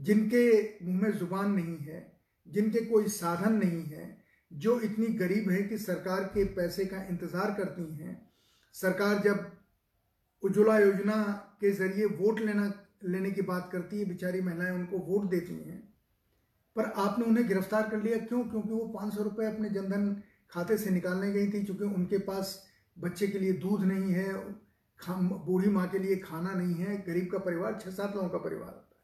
जिनके 0.04 0.74
मुँह 0.86 1.02
में 1.02 1.18
ज़ुबान 1.18 1.52
नहीं 1.52 1.78
है, 1.78 2.20
जिनके 2.48 2.80
कोई 2.80 3.08
साधन 3.08 3.54
नहीं 3.54 3.84
है, 3.84 4.24
जो 4.54 4.80
इतनी 4.80 5.08
गरीब 5.08 5.50
है 5.50 5.64
कि 5.64 5.78
सरकार 5.78 6.24
के 6.24 6.46
पैसे 6.46 6.86
का 6.86 7.04
इंतज़ार 7.04 7.52
करती 7.52 7.96
हैं। 7.96 8.30
सरकार 8.74 9.20
जब 9.20 9.52
उज्ज्वला 10.44 10.80
योजना 10.80 11.45
के 11.62 11.72
ज़रिए 11.74 12.06
वोट 12.18 12.40
लेना, 12.42 12.72
लेने 13.06 13.32
की 13.32 13.42
बात 13.44 13.70
करती 13.72 14.00
है, 14.00 14.06
बेचारी 14.06 14.42
महिलाएँ 14.42 14.72
उनको 14.72 14.98
वोट 15.08 15.30
देती 15.30 15.54
हैं, 15.56 15.82
पर 16.76 16.92
आपने 16.98 17.26
उन्हें 17.26 17.48
गिरफ़्तार 17.48 17.90
कर 17.90 18.02
लिया 18.04 18.18
क्यों? 18.20 18.44
क्योंकि 18.44 18.70
वो 18.70 18.86
पाँच 18.96 19.14
सौ 19.14 19.24
रुपये 19.24 19.48
अपने 19.48 19.70
जनधन 19.72 20.16
खाते 20.52 20.78
से 20.78 20.90
निकालने 20.92 21.32
गई 21.32 21.48
थी 21.52 21.64
क्योंकि 21.64 21.84
उनके 21.86 22.18
पास 22.24 22.62
बच्चे 22.98 23.28
के 23.28 23.40
लिए 23.40 23.54
दूध 23.60 23.84
नहीं 23.84 24.12
है 24.14 24.34
बूढ़ी 25.00 25.70
माँ 25.70 25.88
के 25.90 26.00
लिए 26.00 26.16
खाना 26.18 26.52
नहीं 26.52 26.76
है, 26.76 26.98
गरीब 27.08 27.28
का 27.32 27.38
परिवार, 27.40 27.80
छह 27.82 27.92
सात 27.92 28.16
लोगों 28.16 28.30
का 28.30 28.38
परिवार 28.40 28.68
होता 28.68 28.78
है। 28.90 29.04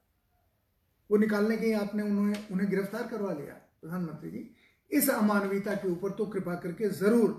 वो 1.09 1.17
निकालने 1.17 1.57
के 1.57 1.71
आपने 1.75 2.03
उन्होंने 2.03 2.35
उन्हें 2.51 2.69
गिरफ़्तार 2.69 3.07
करवा 3.07 3.33
लिया, 3.33 3.53
प्रधानमंत्री 3.81 4.29
जी। 4.31 4.49
इस 4.91 5.09
अमानवीयता 5.09 5.73
के 5.75 5.91
ऊपर 5.91 6.11
तो 6.11 6.25
कृपा 6.27 6.55
करके 6.57 6.89
ज़रूर 6.91 7.29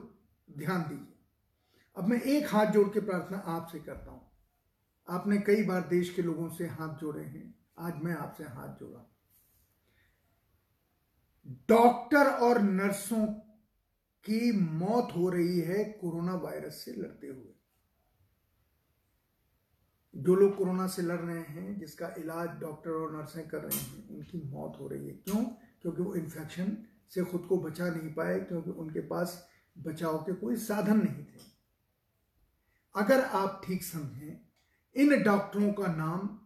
ध्यान 0.49 0.83
दीजिए। 0.83 1.17
अब 1.97 2.09
मैं 2.09 2.21
एक 2.21 2.47
हाथ 2.49 2.73
जोड़ 2.73 2.89
के 2.89 3.01
प्रार्थना 3.01 3.39
आपसे 3.49 3.79
करता 3.81 4.11
हूँ। 4.11 4.21
आपने 5.09 5.39
कई 5.39 5.63
बार 5.63 5.89
देश 5.89 6.15
के 6.15 6.23
लोगों 6.23 6.49
से 6.49 6.67
हाथ 6.67 6.97
जोड़े 6.97 7.25
हैं। 7.25 7.55
आज 7.79 7.95
मैं 7.97 8.15
आपसे 8.15 8.45
हाथ 8.45 8.69
जोड़ा। 8.69 9.17
डॉक्टर 11.49 12.27
और 12.27 12.63
नर्सों 12.63 13.27
की 14.25 14.53
मौत 14.53 15.09
हो 15.17 15.29
रही 15.29 15.61
है 15.61 15.85
कोरोना 15.85 16.35
वायरस 16.35 16.75
से 16.75 16.93
लड़ते 16.93 17.27
हुए। 17.27 17.55
जो 20.17 20.35
लोग 20.35 20.57
कोरोना 20.57 20.87
से 20.87 21.03
लड़ 21.03 21.21
रहे 21.21 21.41
हैं, 21.41 21.79
जिसका 21.79 22.15
इलाज 22.19 22.49
डॉक्टर 22.49 22.91
और 22.91 23.17
नर्सें 23.17 23.49
कर 23.49 23.59
रहे 23.59 23.79
हैं, 23.79 24.09
उनकी 24.09 24.43
मौत 24.51 24.77
हो 24.81 24.89
रही 24.89 25.09
है। 25.09 25.15
क्यों? 25.15 25.45
क्योंकि 25.83 26.03
वो 26.03 26.15
इन्फेक्शन 26.15 26.77
से 27.11 27.25
खुद 27.25 27.47
को 27.49 27.59
बचा 27.59 27.89
नहीं 27.89 28.15
पाए, 28.15 28.41
क्योंकि 28.41 28.71
उनके 28.71 29.01
पास 29.01 29.49
बचाव 29.79 30.19
के 30.19 30.33
कोई 30.33 30.57
साधन 30.57 30.97
नहीं 30.97 31.25
थे। 31.25 31.41
अगर 32.97 33.25
आप 33.25 33.63
ठीक 33.65 33.83
समझें 33.83 34.52
इन 34.97 35.23
डॉक्टरों 35.23 35.73
का 35.73 35.87
नाम 35.87 36.39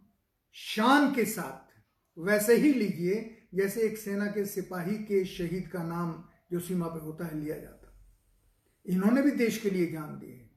शान 0.53 1.15
के 1.15 1.25
साथ 1.25 1.83
वैसे 2.19 2.57
ही 2.57 2.73
लीजिए, 2.73 3.49
जैसे 3.55 3.81
एक 3.81 3.99
सेना 3.99 4.27
के 4.27 4.45
सिपाही 4.45 4.97
के 4.97 5.25
शहीद 5.25 5.69
का 5.69 5.83
नाम 5.83 6.29
जो 6.53 6.61
सीमा 6.61 6.87
पर 6.87 7.01
होता 7.01 7.27
है, 7.27 7.45
लिया 7.45 7.59
जाता। 7.59 8.09
इन्होंने 8.87 9.23
भी 9.23 9.31
देश 9.31 9.59
के 9.59 9.71
लिए 9.71 9.93
जान 9.93 10.19
दी 10.19 10.31
है। 10.31 10.51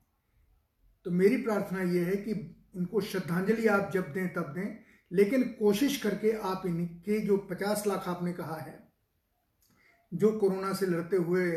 तो 1.04 1.12
मेरी 1.12 1.38
प्रार्थना 1.38 1.82
यह 1.82 2.06
है 2.06 2.15
कि 2.15 2.63
उनको 2.75 3.02
श्रद्धांजलि 3.02 3.67
आप 3.67 3.91
जब 3.93 4.13
दें, 4.13 4.34
तब 4.34 4.54
दें। 4.54 4.84
लेकिन 5.12 5.43
कोशिश 5.43 6.02
करके 6.02 6.32
आप 6.32 6.63
इनके 6.65 7.19
जो 7.19 7.38
पचास 7.38 7.84
लाख 7.88 8.08
आपने 8.08 8.34
कहा 8.34 8.58
है, 8.58 8.93
जो 10.13 10.39
कोरोना 10.39 10.73
से 10.73 10.86
लड़ते 10.86 11.17
हुए 11.17 11.52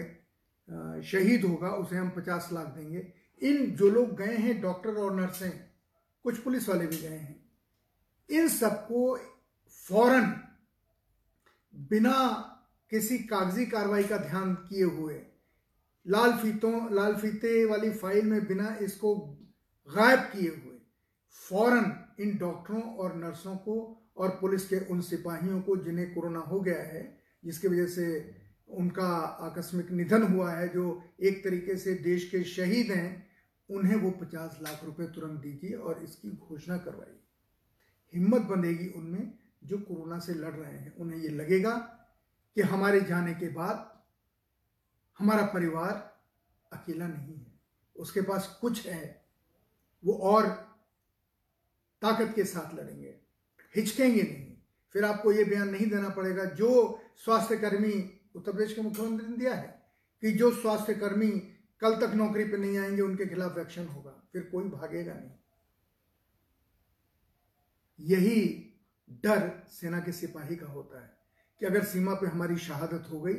शहीद 1.03 1.45
होगा, 1.45 1.69
उसे 1.69 1.97
हम 1.97 2.11
पचास 2.11 2.49
लाख 2.53 2.67
देंगे। 2.67 3.13
इन 3.43 3.71
जो 3.71 3.91
लोग 3.91 4.17
गए 4.17 4.37
हैं, 4.37 4.61
डॉक्टर 4.63 4.95
और 4.95 5.21
नर्सें 5.21 5.72
कुछ 6.25 6.39
पुलिस 6.39 6.69
वाले 6.69 6.87
भी 6.87 6.97
गए 6.97 7.09
हैं। 7.09 7.51
इन 8.29 8.49
सबको 8.49 9.17
फ़ौरन 9.79 10.27
बिना 11.75 12.19
किसी 12.91 13.19
कागज़ी 13.19 13.67
कार्रवाई 13.67 14.05
का 14.05 14.17
ध्यान 14.17 14.55
किए 14.55 14.85
हुए 14.85 15.21
लाल 16.07 16.33
फीतों, 16.33 16.95
लाल 16.95 17.15
फीते 17.15 17.65
वाली 17.65 17.91
फ़ाइल 17.91 18.27
में 18.27 18.47
बिना 18.47 18.77
इसको 18.83 19.15
गायब 19.89 20.21
किए 20.21 20.49
हुए 20.49 20.79
फ़ौरन 21.49 21.93
इन 22.21 22.37
डॉक्टरों 22.37 22.83
और 22.83 23.17
नर्सों 23.17 23.57
को 23.57 23.77
और 24.17 24.29
पुलिस 24.31 24.69
के 24.69 24.79
उन 24.87 25.01
सिपाहियों 25.01 25.61
को, 25.63 25.77
जिन्हें 25.77 26.15
कोरोना 26.15 26.39
हो 26.39 26.61
गया 26.61 26.83
है, 26.83 27.19
जिसकी 27.45 27.69
वजह 27.69 27.87
से 27.87 28.35
उनका 28.69 29.09
आकस्मिक 29.47 29.91
निधन 29.91 30.23
हुआ 30.23 30.53
है, 30.53 30.69
जो 30.69 31.03
एक 31.21 31.45
तरीके 31.45 31.77
से 31.77 31.95
देश 31.95 32.29
के 32.31 32.45
शहीद 32.45 32.91
हैं 32.91 33.32
उन्हें 33.73 33.97
वो 33.97 34.11
पचास 34.11 34.59
लाख 34.63 34.85
रुपए 34.85 35.07
तुरंत 35.07 35.41
दीजिए 35.41 35.75
और 35.75 36.03
इसकी 36.03 36.31
घोषणा 36.31 36.77
करवाइए। 36.77 37.19
हिम्मत 38.13 38.43
बंधेगी 38.43 38.89
उनमें 38.89 39.33
जो 39.65 39.79
कोरोना 39.79 40.19
से 40.19 40.35
लड़ 40.35 40.55
रहे 40.55 40.73
हैं। 40.73 40.97
उन्हें 40.97 41.19
ये 41.19 41.29
लगेगा 41.29 41.75
कि 42.57 42.63
हमारे 42.63 43.01
जाने 43.01 43.35
के 43.35 43.49
बाद 43.49 43.91
हमारा 45.19 45.47
परिवार 45.47 45.93
अकेला 46.73 47.07
नहीं 47.07 47.35
है। 47.35 47.61
उसके 47.97 48.21
पास 48.21 48.59
कुछ 48.61 48.87
है, 48.87 49.25
वो 50.05 50.15
और 50.15 50.47
ताकत 52.03 52.33
के 52.35 52.45
साथ 52.45 52.75
लड़ेंगे, 52.75 53.15
हिचकेंगे 53.75 54.23
नहीं। 54.23 54.57
फिर 54.95 55.05
आपको 55.05 55.33
ये 55.33 55.45
बयान 55.45 55.69
नहीं 55.69 55.87
देना 55.87 56.09
पड़ेगा, 56.09 56.45
जो 56.45 57.01
स्वास्थ्यकर्मी, 57.17 58.21
उत्तर 58.37 58.53
प्रदेश 58.53 58.75
के 58.75 58.81
मुख्यमंत्री 58.81 59.29
ने 59.29 59.37
दिया 59.37 59.55
है 59.55 59.83
कि 60.23 60.33
जो 60.33 60.51
स्वास्थ्य 60.53 60.95
कर्मी 60.95 61.31
कल 61.83 61.95
तक 61.97 62.15
नौकरी 62.15 62.45
पर 62.45 62.59
नहीं 62.59 62.79
आएँगे, 62.79 63.03
उनके 63.03 63.27
खिलाफ 63.27 63.59
एक्शन 63.59 63.87
होगा। 63.87 64.11
फिर 64.33 64.43
कोई 64.43 64.65
भागेगा 64.65 65.15
नहीं। 65.15 65.31
यही 68.01 68.37
डर 69.25 69.67
सेना 69.69 70.01
के 70.01 70.13
सिपाही 70.13 70.57
का 70.57 70.67
होता 70.67 71.03
है 71.03 71.17
कि 71.61 71.67
अगर 71.67 71.85
सीमा 71.85 72.15
पे 72.15 72.27
हमारी 72.27 72.57
शहादत 72.57 73.07
हो 73.11 73.21
गई 73.21 73.35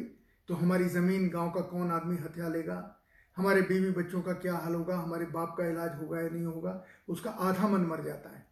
तो 0.47 0.53
हमारी 0.53 0.85
ज़मीन, 0.85 1.29
गाँव 1.29 1.51
का 1.51 1.61
कौन 1.61 1.91
आदमी 1.91 2.17
हथिया 2.17 2.47
लेगा? 2.47 2.99
हमारे 3.37 3.61
बीवी 3.61 3.91
बच्चों 3.91 4.21
का 4.21 4.33
क्या 4.33 4.55
हाल 4.57 4.75
होगा? 4.75 4.97
हमारे 4.97 5.25
बाप 5.25 5.55
का 5.57 5.65
इलाज 5.65 5.95
होगा 5.97 6.21
या 6.21 6.29
नहीं 6.29 6.45
होगा? 6.45 6.83
उसका 7.09 7.31
आधा 7.31 7.67
मन 7.67 7.81
मर 7.81 8.03
जाता 8.03 8.29
है। 8.29 8.47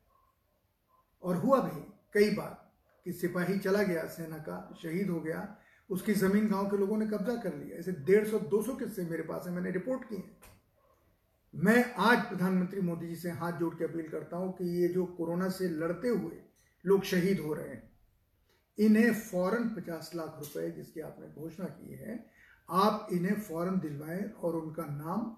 और 1.24 1.36
हुआ 1.36 1.60
भी 1.62 1.82
कई 2.14 2.36
बार 2.36 2.72
कि 3.06 3.14
सिपाही 3.14 3.60
चला 3.60 3.84
गया, 3.84 4.08
सेना 4.08 4.38
का 4.38 4.76
शहीद 4.84 5.10
हो 5.10 5.20
गया 5.20 5.58
उसकी 5.92 6.14
ज़मीन 6.14 6.48
गाँव 6.48 6.70
के 6.70 6.78
लोगों 6.78 6.98
ने 6.98 7.06
कब्जा 7.08 7.36
कर 7.36 7.56
लिया। 7.56 7.78
ऐसे 7.78 7.92
डेढ़ 7.92 8.28
सौ, 8.28 8.40
दो 8.40 8.62
सौ 8.64 8.76
किस्से 8.76 9.04
मेरे 9.04 9.24
पास 9.24 9.48
है, 9.48 9.54
मैंने 9.54 9.72
रिपोर्ट 9.72 10.04
किए 10.10 10.18
है। 10.18 10.40
मैं 11.54 11.94
आज 12.00 12.28
प्रधानमंत्री 12.28 12.82
मोदी 12.82 13.08
जी 13.08 13.16
से 13.16 13.32
हाथ 13.32 13.60
जोड़ 13.60 13.74
के 13.76 13.84
अपील 13.84 14.08
करता 14.10 14.38
हूँ 14.38 14.52
कि 14.54 14.66
ये 14.82 14.88
जो 14.88 15.06
कोरोना 15.06 15.50
से 15.50 15.70
लड़ते 15.70 16.08
हुए 16.08 16.42
लोग 16.86 17.04
शहीद 17.04 17.40
हो 17.40 17.54
रहे 17.54 17.68
हैं, 17.68 17.90
इन्हें 18.78 19.14
फ़ौरन 19.14 19.68
पचास 19.70 20.12
लाख 20.16 20.36
रुपए 20.40 20.70
जिसकी 20.72 21.00
आपने 21.00 21.28
घोषणा 21.28 21.66
की 21.66 21.96
है, 21.96 22.26
आप 22.70 23.08
इन्हें 23.14 23.42
फ़ौरन 23.42 23.80
दिलवाएँ 23.80 24.24
और 24.24 24.56
उनका 24.56 24.86
नाम 24.86 25.36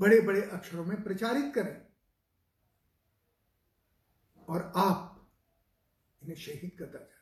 बड़े 0.00 0.20
बड़े 0.20 0.40
अक्षरों 0.42 0.84
में 0.84 1.02
प्रचारित 1.02 1.52
करें। 1.54 1.76
और 4.48 4.72
आप 4.76 5.28
इन्हें 6.22 6.36
शहीद 6.36 6.70
का 6.78 6.84
दर्जा 6.84 6.98
दें 6.98 7.14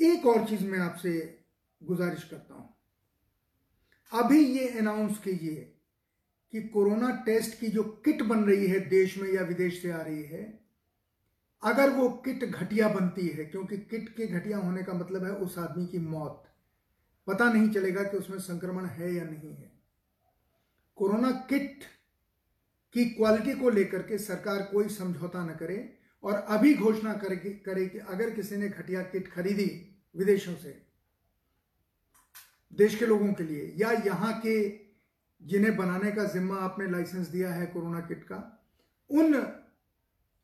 एक 0.00 0.26
और 0.26 0.48
चीज़ 0.48 0.64
मैं 0.64 0.78
आपसे 0.78 1.40
गुजारिश 1.82 2.22
करता 2.24 2.54
हूँ। 2.54 2.74
अभी 4.12 4.44
ये 4.44 4.68
अनाउंस 4.78 5.18
कीजिए 5.18 5.76
कि 6.52 6.62
कोरोना 6.62 7.10
टेस्ट 7.26 7.60
की 7.60 7.68
जो 7.68 7.82
किट 8.04 8.22
बन 8.22 8.44
रही 8.44 8.66
है 8.66 8.80
देश 8.80 9.18
में 9.18 9.32
या 9.32 9.42
विदेश 9.42 9.82
से 9.82 9.90
आ 9.90 10.00
रही 10.02 10.22
है 10.22 10.60
अगर 11.62 11.90
वो 11.90 12.08
किट 12.08 12.44
घटिया 12.44 12.88
बनती 12.88 13.28
है 13.28 13.44
क्योंकि 13.44 13.78
किट 13.78 14.08
के 14.08 14.26
घटिया 14.26 14.58
होने 14.58 14.82
का 14.82 14.92
मतलब 14.92 15.24
है 15.24 15.30
उस 15.30 15.58
आदमी 15.58 15.86
की 15.86 15.98
मौत। 15.98 16.44
पता 17.26 17.52
नहीं 17.52 17.70
चलेगा 17.70 18.02
कि 18.02 18.16
उसमें 18.16 18.38
संक्रमण 18.38 18.86
है 18.86 19.14
या 19.14 19.24
नहीं 19.24 19.54
है। 19.54 19.72
कोरोना 20.96 21.30
किट 21.30 21.84
की 22.94 23.04
क्वालिटी 23.04 23.52
को 23.52 23.70
लेकर 23.70 24.02
के 24.02 24.18
सरकार 24.18 24.62
कोई 24.62 24.88
समझौता 24.88 25.44
न 25.44 25.48
करे 25.48 25.98
और 26.24 26.34
अभी 26.34 26.74
घोषणा 26.74 27.12
करे 27.14 27.36
कि, 27.36 27.98
अगर 27.98 28.30
किसी 28.30 28.56
ने 28.56 28.68
घटिया 28.68 29.02
किट 29.02 29.32
खरीदी 29.32 29.89
विदेशों 30.14 30.54
से, 30.56 30.70
देश 32.72 32.94
के 32.98 33.06
लोगों 33.06 33.32
के 33.32 33.44
लिए, 33.44 33.72
या 33.76 33.90
यहाँ 34.06 34.32
के 34.40 34.54
जिन्हें 35.42 35.76
बनाने 35.76 36.10
का 36.12 36.24
जिम्मा 36.24 36.56
आपने 36.56 36.90
लाइसेंस 36.90 37.28
दिया 37.28 37.52
है 37.54 37.66
कोरोना 37.66 38.00
किट 38.00 38.24
का, 38.24 38.38
उन 39.10 39.34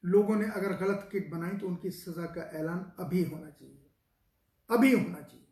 लोगों 0.04 0.36
ने 0.36 0.46
अगर 0.50 0.72
गलत 0.76 1.08
किट 1.12 1.30
बनाई 1.30 1.56
तो 1.58 1.66
उनकी 1.68 1.90
सजा 1.90 2.26
का 2.34 2.42
ऐलान 2.58 2.92
अभी 2.98 3.22
होना 3.24 3.50
चाहिए। 3.50 3.90
अभी 4.70 4.92
होना 4.92 5.20
चाहिए। 5.20 5.46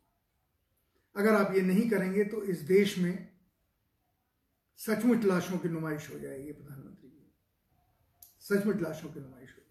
अगर 1.15 1.33
आप 1.33 1.53
ये 1.55 1.61
नहीं 1.61 1.89
करेंगे 1.89 2.23
तो 2.25 2.43
इस 2.43 2.61
देश 2.61 2.97
में 2.97 3.29
सचमुच 4.79 5.23
लाशों 5.25 5.57
की 5.57 5.69
नुमाइश 5.69 6.09
हो 6.13 6.19
जाएगी 6.19 6.51
प्रधानमंत्री 6.51 7.09
जी। 7.09 7.31
सचमुच 8.41 8.81
लाशों 8.81 9.09
की 9.09 9.19
नुमाइश 9.19 9.49
हो 9.49 9.55
जाएगी 9.55 9.63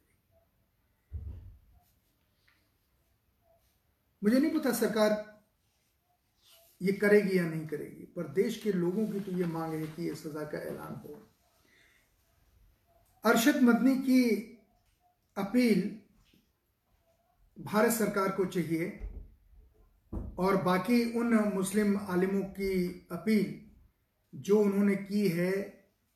मुझे 4.25 4.39
नहीं 4.39 4.51
पता 4.51 4.73
सरकार 4.73 5.23
ये 6.81 6.93
करेगी 6.93 7.39
या 7.39 7.45
नहीं 7.45 7.67
करेगी, 7.67 8.05
पर 8.17 8.29
देश 8.29 8.61
के 8.63 8.73
लोगों 8.73 9.07
की 9.07 9.21
तो 9.21 9.33
ये 9.33 9.45
मांग 9.45 9.75
है 9.75 9.87
कि 9.87 10.09
ये 10.09 10.15
सजा 10.15 10.45
का 10.45 10.59
ऐलान 10.59 10.95
हो। 11.05 11.21
अरशद 13.25 13.63
मदनी 13.63 13.95
की 13.97 14.23
अपील 15.37 15.83
भारत 17.57 17.93
सरकार 17.93 18.31
को 18.31 18.45
चाहिए 18.45 19.11
और 20.39 20.57
बाकी 20.63 21.05
उन 21.21 21.35
मुस्लिम 21.55 21.97
आलिमों 21.99 22.43
की 22.43 23.07
अपील 23.13 23.55
जो 24.35 24.59
उन्होंने 24.61 24.97
की 24.97 25.29
है 25.29 25.53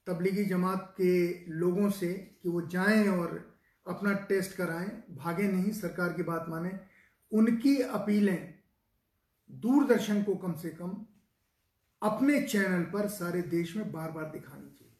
तबलीगी 0.06 0.44
जमात 0.44 0.94
के 1.00 1.44
लोगों 1.50 1.90
से 1.90 2.12
कि 2.42 2.48
वो 2.48 2.60
जाएँ 2.66 3.08
और 3.08 3.58
अपना 3.86 4.12
टेस्ट 4.12 4.56
कराएँ, 4.56 4.88
भागे 5.10 5.42
नहीं, 5.42 5.72
सरकार 5.72 6.12
की 6.12 6.22
बात 6.22 6.46
माने। 6.48 6.70
उनकी 7.32 7.76
अपीलें 7.82 8.54
दूरदर्शन 9.50 10.22
को 10.22 10.34
कम 10.34 10.52
से 10.52 10.68
कम 10.70 11.06
अपने 12.02 12.40
चैनल 12.42 12.82
पर 12.82 13.08
सारे 13.08 13.42
देश 13.42 13.76
में 13.76 13.92
बार 13.92 14.10
बार 14.10 14.24
दिखानी 14.24 14.70
चाहिए। 14.70 14.96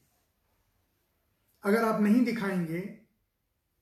अगर 1.65 1.85
आप 1.85 2.01
नहीं 2.01 2.25
दिखाएँगे 2.25 2.81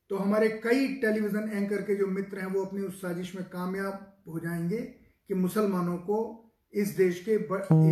तो 0.09 0.17
हमारे 0.17 0.49
कई 0.63 0.87
टेलीविज़न 0.95 1.49
एंकर 1.49 1.81
के 1.81 1.95
जो 1.95 2.07
मित्र 2.07 2.39
हैं, 2.39 2.47
वो 2.47 2.65
अपनी 2.65 2.81
उस 2.81 3.01
साजिश 3.01 3.35
में 3.35 3.43
कामयाब 3.49 4.23
हो 4.27 4.39
जाएँगे 4.39 4.81
कि 5.27 5.33
मुसलमानों 5.33 5.97
को 5.97 6.43
इस 6.73 6.95
देश 6.97 7.23
के 7.29 7.35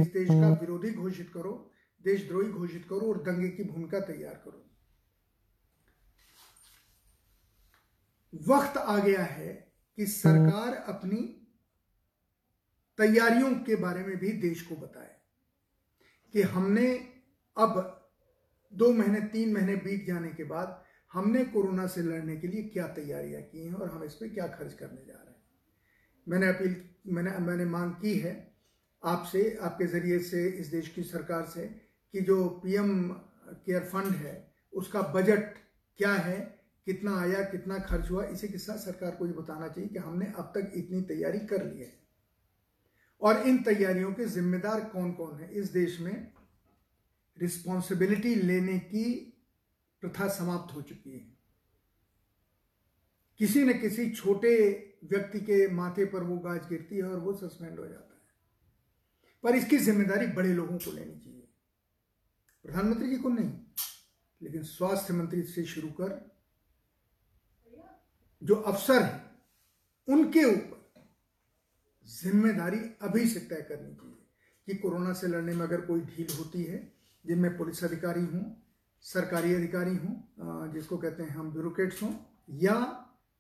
इस 0.02 0.08
देश 0.14 0.28
का 0.30 0.50
विरोधी 0.50 0.92
घोषित 0.92 1.30
करो, 1.34 1.72
देशद्रोही 2.04 2.52
घोषित 2.52 2.86
करो 2.90 3.00
और 3.00 3.22
दंगे 3.24 3.50
की 3.50 3.64
भूमिका 3.64 4.00
तैयार 4.00 4.42
करो। 4.46 4.62
वक्त 8.34 8.78
आ 8.78 8.98
गया 8.98 9.24
है 9.24 9.65
कि 9.98 10.06
सरकार 10.06 10.74
अपनी 10.74 11.42
तैयारियों 12.98 13.56
के 13.56 13.76
बारे 13.76 14.04
में 14.04 14.18
भी 14.18 14.32
देश 14.32 14.62
को 14.62 14.76
बताए 14.76 15.16
कि 16.34 16.42
हमने 16.42 16.96
अब 17.58 18.02
दो 18.74 18.94
महीने, 18.94 19.22
तीन 19.22 19.54
महीने 19.54 19.76
बीत 19.76 20.08
जाने 20.08 20.30
के 20.30 20.44
बाद 20.44 20.84
हमने 21.14 21.46
कोरोना 21.46 21.88
से 21.88 22.02
लड़ने 22.02 22.38
के 22.38 22.48
लिए 22.48 22.64
क्या 22.64 22.88
तैयारियाँ 22.88 23.42
की 23.42 23.66
हैं 23.66 23.74
और 23.74 23.90
हम 23.90 24.04
इस 24.04 24.14
पर 24.14 24.30
क्या 24.30 24.48
खर्च 24.48 24.74
करने 24.74 25.06
जा 25.06 25.14
रहे 25.14 25.26
हैं। 25.26 25.42
मैंने 26.28 26.48
अपील, 26.48 26.90
मैंने 27.08 27.38
मैंने 27.38 27.66
मांग 27.66 27.92
की 27.92 28.20
है 28.20 28.56
आपसे, 29.04 29.58
आपके 29.62 29.88
ज़रिए 29.88 30.20
से, 30.20 30.48
इस 30.48 30.68
देश 30.68 30.88
की 30.88 31.04
सरकार 31.04 31.46
से 31.46 31.68
कि 32.14 32.22
जो 32.22 32.50
पीएम 32.50 33.10
केयर 33.66 33.84
फंड 33.84 34.16
है, 34.16 34.54
उसका 34.74 35.02
बजट 35.02 35.54
क्या 35.98 36.14
है 36.14 36.55
कितना 36.86 37.20
आया, 37.20 37.42
कितना 37.42 37.80
खर्च 37.80 38.12
हुआ, 38.12 38.26
इसी 38.26 38.48
के 38.48 38.58
साथ 38.58 38.78
सरकार 38.78 39.12
को 39.12 39.28
ये 39.28 39.34
बताना 39.34 39.68
चाहिए 39.68 39.90
कि 39.90 40.00
हमने 40.00 40.26
अब 40.26 40.52
तक 40.56 40.72
इतनी 40.76 41.02
तैयारी 41.02 41.40
कर 41.40 41.66
ली 41.66 41.82
है। 41.82 42.00
और 43.22 43.48
इन 43.48 43.64
तैयारियों 43.64 44.14
के 44.14 44.26
जिम्मेदार 44.26 44.82
कौन 44.86 45.12
कौन 45.12 45.40
है? 45.40 45.54
इस 45.54 45.72
देश 45.72 46.00
में 46.00 46.32
रिस्पॉन्सिबिलिटी 47.40 48.36
लेने 48.36 48.80
की 48.80 49.34
प्रथा 50.02 50.28
समाप्त 50.28 50.76
हो 50.76 50.82
चुकी 50.82 51.12
है। 51.12 51.38
किसी 53.38 53.64
न 53.64 53.80
किसी 53.80 54.10
छोटे 54.12 54.58
व्यक्ति 55.04 55.40
के 55.40 55.68
माथे 55.68 56.06
पर 56.06 56.24
वो 56.24 56.38
गाज 56.38 56.70
गिरती 56.70 56.96
है 56.96 57.04
और 57.04 57.20
वो 57.20 57.34
सस्पेंड 57.34 57.80
हो 57.80 57.88
जाता 57.88 58.14
है। 58.16 58.22
पर 59.44 59.56
इसकी 59.56 59.78
ज़िम्मेदारी 59.78 60.28
बड़े 60.28 60.54
लोगों 60.54 60.78
को 60.78 60.92
लेनी 60.92 61.20
चाहिए। 61.20 61.48
प्रधानमंत्री 62.64 63.10
जी 63.10 63.18
को 63.18 63.30
नहीं, 63.30 63.52
लेकिन 64.42 64.64
स्वास्थ्य 64.64 65.14
मंत्री 65.14 65.44
से 65.44 65.66
शुरू 65.66 65.88
कर 65.88 66.35
जो 68.46 68.56
अफसर 68.56 69.02
हैं, 69.02 69.22
उनके 70.08 70.44
ऊपर 70.46 70.74
ज़िम्मेदारी 72.08 72.80
अभी 73.02 73.28
से 73.28 73.40
तय 73.42 73.66
करनी 73.70 73.94
चाहिए 73.94 74.14
कि 74.68 74.76
कोरोना 74.76 75.14
से 75.14 75.28
लड़ने 75.28 75.54
में 75.54 75.66
अगर 75.66 75.82
कोई 75.82 76.02
ढील 76.02 76.36
होती 76.38 76.64
है, 76.64 76.78
जिनमें 77.26 77.58
पुलिस 77.58 77.84
अधिकारी 77.84 78.22
हूँ, 78.24 78.44
सरकारी 79.04 79.54
अधिकारी 79.56 79.96
हों 79.96 80.72
जिसको 80.74 80.98
कहते 80.98 81.24
हैं 81.24 81.30
हम 81.30 81.52
ब्यूरोक्रेट्स 81.52 82.02
हों, 82.04 82.12
या 82.52 82.76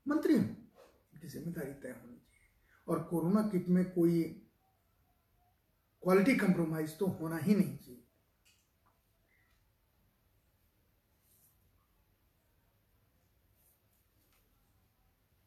मंत्री 0.06 0.34
हों, 0.34 0.44
उनकी 0.44 1.28
ज़िम्मेदारी 1.28 1.72
तय 1.74 1.89
होनी 1.91 2.15
चाहिए। 2.15 2.48
और 2.88 3.04
कोरोना 3.04 3.41
किट 3.50 3.70
में 3.70 3.84
कोई 3.91 4.22
क्वालिटी 6.04 6.36
कंप्रोमाइज 6.38 6.98
तो 7.00 7.06
होना 7.20 7.38
ही 7.38 7.56
नहीं 7.56 7.78
चाहिए। 7.78 8.02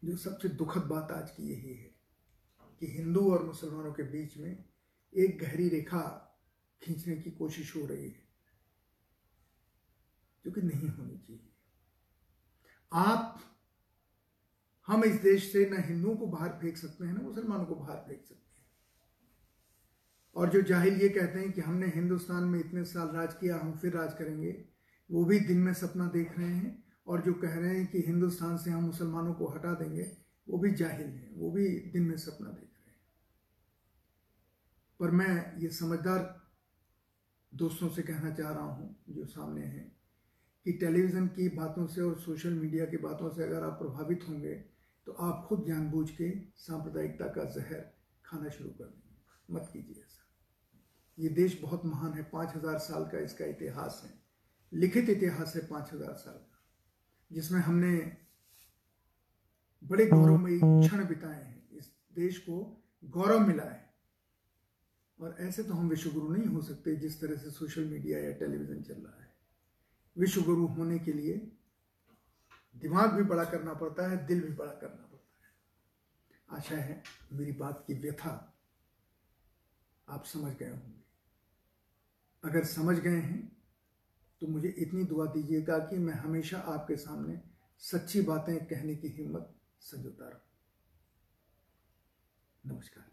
जो 0.08 0.16
सबसे 0.16 0.48
दुखद 0.48 0.82
बात 0.82 1.10
आज 1.12 1.30
की 1.30 1.50
यही 1.50 1.74
है 1.74 1.94
कि 2.80 2.86
हिंदू 2.86 3.32
और 3.32 3.44
मुसलमानों 3.46 3.92
के 3.92 4.02
बीच 4.02 4.36
में 4.36 4.64
एक 5.14 5.38
गहरी 5.38 5.68
रेखा 5.68 6.34
खींचने 6.82 7.16
की 7.16 7.30
कोशिश 7.30 7.76
हो 7.76 7.86
रही 7.86 8.04
है, 8.04 8.28
जो 10.44 10.52
कि 10.52 10.62
नहीं 10.62 10.88
होनी 10.88 11.18
चाहिए। 11.18 11.52
आप, 12.92 13.40
हम 14.86 15.04
इस 15.04 15.20
देश 15.20 15.52
से 15.52 15.70
न 15.70 15.82
हिंदुओं 15.82 16.16
को 16.16 16.26
बाहर 16.26 16.48
फेंक 16.48 16.76
सकते 16.76 17.04
हैं, 17.04 17.12
ना 17.12 17.20
मुसलमानों 17.20 17.64
को 17.64 17.74
बाहर 17.74 17.96
फेंक 17.96 18.24
सकते 18.24 18.60
हैं। 18.60 18.66
और 20.36 20.50
जो 20.50 20.62
जाहिल 20.62 21.02
ये 21.02 21.08
कहते 21.08 21.38
हैं 21.38 21.52
कि 21.52 21.60
हमने 21.60 21.86
हिंदुस्तान 21.86 22.44
में 22.44 22.60
इतने 22.60 22.84
साल 22.84 23.08
राज 23.08 23.34
किया, 23.34 23.56
हम 23.56 23.78
फिर 23.78 23.92
राज 23.92 24.14
करेंगे, 24.14 24.64
वो 25.10 25.24
भी 25.24 25.40
दिन 25.40 25.58
में 25.58 25.74
सपना 25.74 26.08
देख 26.08 26.38
रहे 26.38 26.54
हैं 26.54 26.87
और 27.08 27.22
जो 27.22 27.32
कह 27.34 27.54
रहे 27.54 27.76
हैं 27.76 27.86
कि 27.86 28.02
हिंदुस्तान 28.06 28.56
से 28.58 28.70
हम 28.70 28.84
मुसलमानों 28.84 29.34
को 29.34 29.46
हटा 29.48 29.72
देंगे, 29.74 30.10
वो 30.46 30.58
भी 30.58 30.70
जाहिल 30.72 31.06
हैं, 31.06 31.34
वो 31.34 31.50
भी 31.50 31.68
दिन 31.92 32.02
में 32.02 32.16
सपना 32.18 32.48
देख 32.48 32.68
रहे 32.76 32.90
हैं। 32.90 33.00
पर 35.00 35.10
मैं 35.12 35.60
ये 35.60 35.68
समझदार 35.74 36.34
दोस्तों 37.52 37.88
से 37.88 38.02
कहना 38.02 38.30
चाह 38.32 38.50
रहा 38.50 38.64
हूँ, 38.64 38.96
जो 39.08 39.24
सामने 39.26 39.64
हैं, 39.64 39.92
कि 40.66 40.72
टेलीविज़न 40.74 41.26
की 41.28 41.48
बातों 41.50 41.86
से 41.86 42.00
और 42.00 42.18
सोशल 42.20 42.54
मीडिया 42.54 42.84
की 42.86 42.96
बातों 42.98 43.30
से 43.30 43.42
अगर 43.42 43.62
आप 43.64 43.78
प्रभावित 43.78 44.24
होंगे 44.28 44.54
तो 45.06 45.12
आप 45.14 45.44
खुद 45.48 45.64
जानबूझ 45.66 46.08
के 46.10 46.30
सांप्रदायिकता 46.58 47.26
का 47.26 47.44
जहर 47.50 47.84
खाना 48.24 48.48
शुरू 48.50 48.70
कर 48.70 48.84
देंगे। 48.84 49.54
मत 49.54 49.70
कीजिए 49.72 50.02
ऐसा। 50.02 50.26
ये 51.18 51.28
देश 51.30 51.58
बहुत 51.62 51.84
महान 51.86 52.12
है, 52.12 52.22
पाँच 52.24 52.54
हज़ार 52.56 52.78
साल 52.80 53.04
का 53.04 53.18
इसका 53.18 53.44
इतिहास 53.46 54.00
है। 54.04 54.10
लिखित 54.72 55.08
इतिहास 55.08 55.52
है 55.56 55.66
पाँच 55.66 55.92
हज़ार 55.92 56.14
साल 56.16 56.44
जिसमें 57.32 57.60
हमने 57.60 58.16
बड़े 59.84 60.06
गौरवमयी 60.06 60.60
क्षण 60.64 61.06
बिताए 61.06 61.44
हैं। 61.44 61.70
इस 61.70 61.92
देश 62.12 62.38
को 62.38 62.84
गौरव 63.04 63.46
मिला 63.46 63.64
है। 63.64 63.94
और 65.20 65.36
ऐसे 65.40 65.62
तो 65.62 65.74
हम 65.74 65.88
विश्वगुरु 65.88 66.28
नहीं 66.28 66.46
हो 66.46 66.62
सकते 66.62 66.96
जिस 66.96 67.20
तरह 67.20 67.36
से 67.36 67.50
सोशल 67.50 67.84
मीडिया 67.84 68.18
या 68.18 68.32
टेलीविज़न 68.32 68.82
चल 68.82 68.94
रहा 68.94 69.22
है। 69.22 69.34
विश्वगुरु 70.18 70.66
होने 70.66 70.98
के 70.98 71.12
लिए 71.12 71.52
दिमाग 72.76 73.12
भी 73.12 73.22
बड़ा 73.22 73.44
करना 73.44 73.74
पड़ता 73.74 74.10
है 74.10 74.26
दिल 74.26 74.42
भी 74.42 74.52
बड़ा 74.52 74.72
करना 74.72 75.06
पड़ता 75.06 75.46
है। 75.46 75.54
आशा 76.58 76.76
है 76.76 77.02
मेरी 77.32 77.52
बात 77.52 77.84
की 77.86 77.94
व्यथा 77.94 78.58
आप 80.08 80.24
समझ 80.24 80.56
गए 80.56 80.70
होंगे। 80.70 81.04
अगर 82.44 82.64
समझ 82.64 82.96
गए 82.96 83.20
हैं 83.20 83.57
तो 84.40 84.46
मुझे 84.46 84.68
इतनी 84.68 85.04
दुआ 85.04 85.26
दीजिएगा 85.26 85.78
कि 85.78 85.98
मैं 85.98 86.14
हमेशा 86.14 86.58
आपके 86.58 86.96
सामने 86.96 87.40
सच्ची 87.78 88.20
बातें 88.20 88.66
कहने 88.66 88.94
की 88.94 89.08
हिम्मत 89.08 89.54
संजोता 89.80 90.28
रहूँ। 90.28 90.40
नमस्कार। 92.66 93.04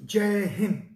जय 0.00 0.44
हिंद। 0.44 0.95